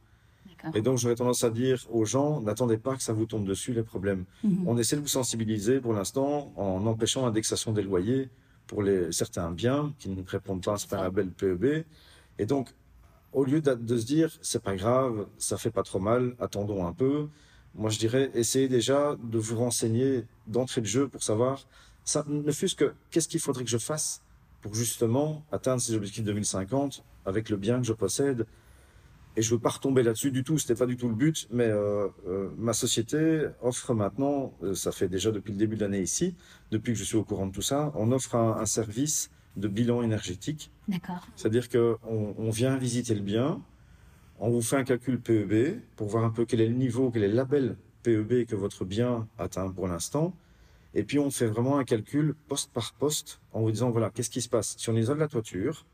Et 0.76 0.82
donc, 0.82 0.98
j'aurais 0.98 1.16
tendance 1.16 1.44
à 1.44 1.50
dire 1.50 1.88
aux 1.90 2.06
gens, 2.06 2.40
n'attendez 2.42 2.78
pas 2.78 2.96
que 2.96 3.02
ça 3.02 3.14
vous 3.14 3.26
tombe 3.26 3.46
dessus, 3.46 3.74
les 3.74 3.82
problèmes. 3.82 4.26
Mhm. 4.44 4.68
On 4.68 4.78
essaie 4.78 4.96
de 4.96 5.02
vous 5.02 5.08
sensibiliser 5.08 5.80
pour 5.80 5.94
l'instant 5.94 6.54
en 6.56 6.86
empêchant 6.86 7.26
l'indexation 7.26 7.72
des 7.72 7.82
loyers, 7.82 8.30
pour 8.72 8.84
les, 8.84 9.12
certains 9.12 9.52
biens 9.52 9.94
qui 10.00 10.08
ne 10.08 10.24
répondent 10.26 10.64
pas 10.64 10.76
à 10.76 10.78
certain 10.78 11.02
label 11.02 11.30
PEB. 11.30 11.84
Et 12.40 12.46
donc, 12.46 12.70
au 13.34 13.44
lieu 13.44 13.60
de, 13.60 13.74
de 13.74 13.98
se 13.98 14.06
dire, 14.06 14.32
c'est 14.42 14.64
pas 14.64 14.78
grave, 14.78 15.28
ça 15.38 15.58
fait 15.58 15.72
pas 15.72 15.84
trop 15.84 16.00
mal, 16.00 16.38
attendons 16.40 16.88
un 16.88 16.94
peu, 16.94 17.28
moi 17.76 17.90
je 17.90 18.00
dirais, 18.00 18.32
essayez 18.34 18.70
déjà 18.70 19.18
de 19.22 19.38
vous 19.38 19.58
renseigner 19.58 20.24
d'entrée 20.48 20.80
de 20.80 20.86
jeu 20.86 21.10
pour 21.10 21.22
savoir, 21.22 21.68
ça, 22.06 22.24
ne 22.30 22.50
fût-ce 22.54 22.76
que, 22.76 22.94
qu'est-ce 23.10 23.28
qu'il 23.28 23.42
faudrait 23.42 23.66
que 23.66 23.70
je 23.70 23.78
fasse 23.78 24.22
pour 24.62 24.74
justement 24.74 25.44
atteindre 25.52 25.82
ces 25.82 25.94
objectifs 25.94 26.24
2050 26.24 27.04
avec 27.26 27.50
le 27.50 27.58
bien 27.58 27.78
que 27.82 27.86
je 27.86 27.94
possède 27.94 28.48
et 29.36 29.42
je 29.42 29.52
veux 29.54 29.60
pas 29.60 29.70
retomber 29.70 30.04
là-dessus 30.04 30.32
du 30.32 30.44
tout, 30.44 30.58
c'était 30.58 30.76
pas 30.76 30.86
du 30.86 30.98
tout 30.98 31.08
le 31.08 31.16
but, 31.16 31.48
mais 31.52 31.66
euh, 31.66 32.08
euh, 32.28 32.50
ma 32.58 32.74
société 32.74 33.48
offre 33.62 33.94
maintenant, 33.94 34.54
euh, 34.64 34.76
ça 34.76 34.92
fait 34.92 35.08
déjà 35.08 35.32
depuis 35.32 35.52
le 35.52 35.58
début 35.58 35.76
de 35.76 35.82
l'année 35.82 36.02
ici, 36.02 36.36
depuis 36.72 36.94
que 36.94 37.00
je 37.00 37.04
suis 37.04 37.16
au 37.16 37.24
courant 37.24 37.48
de 37.48 37.54
tout 37.54 37.62
ça, 37.62 37.92
on 37.96 38.12
offre 38.12 38.36
un, 38.36 38.66
service 38.66 39.32
de 39.58 39.68
bilan 39.68 40.02
énergétique. 40.02 40.72
D'accord. 40.88 41.28
C'est-à-dire 41.36 41.70
que 41.70 41.98
on, 42.04 42.50
vient 42.50 42.78
visiter 42.78 43.16
le 43.16 43.22
bien, 43.22 43.62
on 44.40 44.50
vous 44.50 44.62
fait 44.62 44.78
un 44.78 44.84
calcul 44.84 45.20
PEB 45.20 45.82
pour 45.96 46.08
voir 46.08 46.24
un 46.24 46.30
peu 46.30 46.46
quel 46.46 46.62
est 46.62 46.68
le 46.68 46.76
niveau, 46.76 47.12
quel 47.12 47.24
est 47.24 47.28
le 47.28 47.36
label 47.36 47.76
PEB 48.04 48.46
que 48.46 48.56
votre 48.56 48.86
bien 48.86 49.28
atteint 49.38 49.70
pour 49.72 49.88
l'instant. 49.88 50.36
Et 50.94 51.04
puis 51.04 51.20
on 51.20 51.32
fait 51.32 51.48
vraiment 51.48 51.78
un 51.78 51.86
calcul 51.86 52.36
poste 52.48 52.72
par 52.72 52.94
poste 52.94 53.40
en 53.54 53.62
vous 53.62 53.72
disant 53.72 53.92
voilà 53.92 54.10
qu'est-ce 54.10 54.30
qui 54.30 54.42
se 54.42 54.50
passe? 54.50 54.76
Si 54.78 54.90
on 54.90 54.96
isole 54.96 55.20
la 55.20 55.28
toiture, 55.28 55.86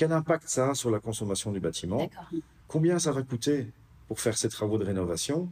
quel 0.00 0.12
impact 0.12 0.48
ça 0.48 0.70
a 0.70 0.74
sur 0.74 0.90
la 0.90 0.98
consommation 0.98 1.52
du 1.52 1.60
bâtiment 1.60 2.08
Combien 2.68 2.98
ça 2.98 3.12
va 3.12 3.20
coûter 3.20 3.66
pour 4.08 4.18
faire 4.18 4.38
ces 4.38 4.48
travaux 4.48 4.78
de 4.78 4.84
rénovation 4.86 5.50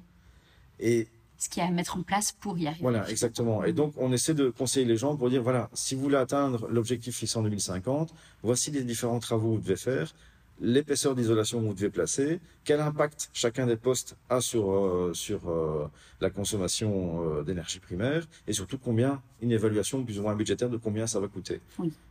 Et 0.81 1.07
ce 1.37 1.51
qu'il 1.51 1.63
y 1.63 1.67
a 1.67 1.69
à 1.69 1.71
mettre 1.71 1.99
en 1.99 2.03
place 2.03 2.33
pour 2.33 2.57
y 2.57 2.67
arriver. 2.67 2.81
Voilà, 2.81 3.07
exactement. 3.11 3.63
Et 3.65 3.75
donc, 3.75 3.93
on 3.99 4.11
essaie 4.11 4.33
de 4.33 4.49
conseiller 4.49 4.87
les 4.87 4.97
gens 4.97 5.17
pour 5.17 5.29
dire, 5.29 5.43
voilà, 5.43 5.69
si 5.75 5.95
vous 5.95 6.01
voulez 6.01 6.17
atteindre 6.17 6.67
l'objectif 6.71 7.15
fixé 7.19 7.37
en 7.39 7.43
2050, 7.43 8.15
voici 8.43 8.71
les 8.71 8.85
différents 8.85 9.19
travaux 9.19 9.51
que 9.51 9.57
vous 9.57 9.61
devez 9.61 9.77
faire, 9.77 10.15
l'épaisseur 10.63 11.15
d'isolation 11.15 11.61
que 11.61 11.67
vous 11.67 11.75
devez 11.75 11.91
placer, 11.91 12.41
quel 12.65 12.81
impact 12.81 13.29
chacun 13.35 13.67
des 13.67 13.77
postes 13.77 14.17
a 14.31 14.41
sur, 14.41 14.73
euh, 14.73 15.13
sur 15.13 15.51
euh, 15.51 15.91
la 16.23 16.31
consommation 16.31 17.23
euh, 17.23 17.43
d'énergie 17.43 17.81
primaire, 17.81 18.27
et 18.47 18.55
surtout 18.55 18.79
combien, 18.79 19.21
une 19.43 19.53
évaluation 19.53 20.03
plus 20.03 20.19
ou 20.19 20.23
moins 20.23 20.35
budgétaire 20.35 20.71
de 20.71 20.79
combien 20.79 21.07
ça 21.07 21.21
va 21.21 21.29
coûter. 21.29 21.61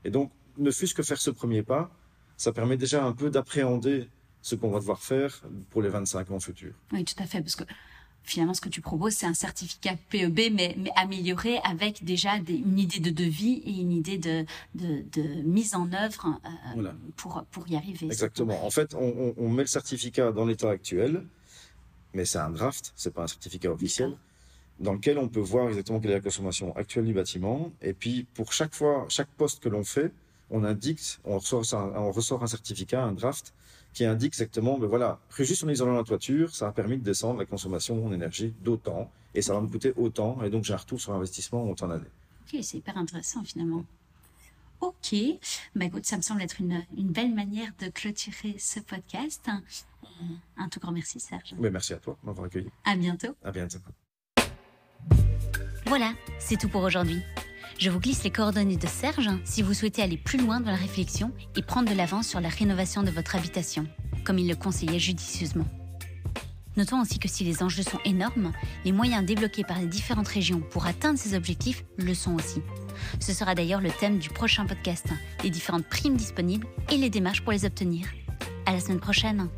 Et 0.06 0.12
donc, 0.12 0.30
ne 0.60 0.70
fût-ce 0.70 0.94
que 0.94 1.02
faire 1.02 1.20
ce 1.20 1.32
premier 1.32 1.64
pas, 1.64 1.90
ça 2.38 2.54
permet 2.54 2.78
déjà 2.78 3.04
un 3.04 3.14
peu 3.14 3.30
d'appréhender 3.30 4.10
ce 4.42 4.56
qu'on 4.56 4.70
va 4.70 4.80
devoir 4.80 5.02
faire 5.02 5.42
pour 5.72 5.82
les 5.82 5.90
25 5.90 6.32
ans 6.32 6.40
futurs. 6.40 6.76
Oui, 6.94 7.04
tout 7.04 7.22
à 7.22 7.26
fait, 7.26 7.42
parce 7.42 7.56
que 7.56 7.66
finalement, 8.24 8.54
ce 8.54 8.62
que 8.62 8.70
tu 8.70 8.82
proposes, 8.82 9.14
c'est 9.14 9.26
un 9.26 9.34
certificat 9.34 9.96
PEB, 10.10 10.54
mais, 10.54 10.76
mais 10.78 10.92
amélioré 10.96 11.60
avec 11.64 12.04
déjà 12.04 12.36
une 12.36 12.78
idée 12.78 13.00
de 13.00 13.10
devis 13.10 13.62
et 13.66 13.72
une 13.72 13.92
idée 13.92 14.18
de, 14.18 14.46
de, 14.76 15.22
mise 15.44 15.76
en 15.76 15.92
œuvre 15.92 16.40
euh, 16.78 16.92
pour, 17.16 17.44
pour 17.52 17.68
y 17.70 17.76
arriver. 17.76 18.06
Exactement. 18.06 18.66
En 18.66 18.70
fait, 18.70 18.94
on, 18.94 19.34
on, 19.38 19.50
met 19.50 19.64
le 19.64 19.68
certificat 19.68 20.32
dans 20.32 20.46
l'état 20.46 20.70
actuel, 20.70 21.26
mais 22.14 22.26
c'est 22.26 22.40
un 22.40 22.50
draft, 22.50 22.94
c'est 22.96 23.14
pas 23.14 23.24
un 23.24 23.28
certificat 23.28 23.72
officiel, 23.72 24.18
dans 24.80 24.94
lequel 24.94 25.18
on 25.18 25.28
peut 25.28 25.40
voir 25.40 25.70
exactement 25.70 26.00
quelle 26.00 26.12
est 26.12 26.16
la 26.16 26.22
consommation 26.22 26.76
actuelle 26.76 27.06
du 27.06 27.14
bâtiment. 27.14 27.72
Et 27.82 27.94
puis, 27.94 28.28
pour 28.34 28.54
chaque 28.54 28.76
fois, 28.76 29.06
chaque 29.10 29.30
poste 29.30 29.64
que 29.64 29.70
l'on 29.70 29.84
fait, 29.84 30.12
on 30.50 30.64
indique, 30.64 31.20
on 31.24 31.38
ressort, 31.38 31.64
on 31.74 32.12
ressort 32.12 32.44
un 32.44 32.48
certificat, 32.48 33.04
un 33.04 33.14
draft, 33.14 33.54
qui 33.94 34.06
indique 34.06 34.34
exactement, 34.34 34.78
ben 34.78 34.88
voilà, 34.88 35.20
juste 35.40 35.64
en 35.64 35.70
isolant 35.70 35.96
la 35.96 36.04
toiture, 36.04 36.56
ça 36.56 36.68
a 36.68 36.72
permis 36.72 36.98
de 36.98 37.04
descendre 37.04 37.40
la 37.40 37.46
consommation 37.46 38.06
en 38.06 38.12
énergie 38.12 38.54
d'autant, 38.62 39.12
et 39.34 39.42
ça 39.42 39.54
va 39.54 39.62
me 39.62 39.68
coûter 39.68 39.94
autant, 39.96 40.42
et 40.44 40.50
donc 40.50 40.64
j'ai 40.66 40.74
un 40.74 40.78
retour 40.78 41.00
sur 41.00 41.14
investissement 41.14 41.64
en 41.64 41.70
autant 41.70 41.88
d'années. 41.88 42.06
Ok, 42.42 42.60
c'est 42.62 42.78
hyper 42.78 42.98
intéressant 42.98 43.44
finalement. 43.44 43.84
Ok, 44.80 45.16
bah 45.76 45.86
écoute, 45.86 46.06
ça 46.06 46.18
me 46.18 46.22
semble 46.22 46.44
être 46.44 46.62
une, 46.62 46.86
une 46.96 47.12
belle 47.12 47.34
manière 47.34 47.72
de 47.80 47.88
clôturer 47.88 48.56
ce 48.60 48.80
podcast. 48.80 49.50
Un 50.56 50.70
tout 50.70 50.80
grand 50.80 50.92
merci 50.92 51.20
Serge. 51.20 51.56
Mais 51.58 51.72
merci 51.72 51.94
à 51.94 51.98
toi 51.98 52.16
de 52.22 52.28
m'avoir 52.28 52.46
accueilli. 52.46 52.70
À 52.86 52.96
bientôt. 52.96 53.36
À 53.44 53.52
bientôt. 53.52 53.80
Voilà, 56.00 56.14
c'est 56.38 56.60
tout 56.60 56.70
pour 56.70 56.84
aujourd'hui. 56.84 57.24
Je 57.80 57.90
vous 57.90 58.00
glisse 58.00 58.24
les 58.24 58.30
coordonnées 58.30 58.78
de 58.78 58.86
Serge 58.86 59.32
si 59.44 59.64
vous 59.64 59.74
souhaitez 59.74 60.04
aller 60.04 60.16
plus 60.16 60.38
loin 60.38 60.60
dans 60.60 60.70
la 60.70 60.78
réflexion 60.78 61.32
et 61.56 61.64
prendre 61.64 61.90
de 61.90 61.96
l'avance 61.96 62.28
sur 62.28 62.40
la 62.40 62.50
rénovation 62.50 63.02
de 63.02 63.10
votre 63.10 63.36
habitation, 63.36 63.88
comme 64.24 64.38
il 64.38 64.48
le 64.48 64.56
conseillait 64.56 65.00
judicieusement. 65.00 65.66
Notons 66.76 67.02
aussi 67.02 67.18
que 67.18 67.28
si 67.28 67.44
les 67.44 67.64
enjeux 67.64 67.82
sont 67.82 67.98
énormes, 68.06 68.52
les 68.86 68.92
moyens 68.92 69.26
débloqués 69.26 69.64
par 69.64 69.80
les 69.80 69.88
différentes 69.88 70.28
régions 70.28 70.62
pour 70.70 70.86
atteindre 70.86 71.18
ces 71.18 71.36
objectifs 71.36 71.84
le 71.98 72.14
sont 72.14 72.36
aussi. 72.36 72.62
Ce 73.20 73.34
sera 73.34 73.56
d'ailleurs 73.56 73.82
le 73.82 73.90
thème 73.90 74.20
du 74.20 74.30
prochain 74.30 74.68
podcast, 74.68 75.08
les 75.44 75.50
différentes 75.50 75.88
primes 75.88 76.16
disponibles 76.16 76.68
et 76.92 76.98
les 76.98 77.10
démarches 77.10 77.42
pour 77.42 77.54
les 77.54 77.66
obtenir. 77.66 78.06
À 78.68 78.74
la 78.74 78.80
semaine 78.80 79.00
prochaine! 79.00 79.50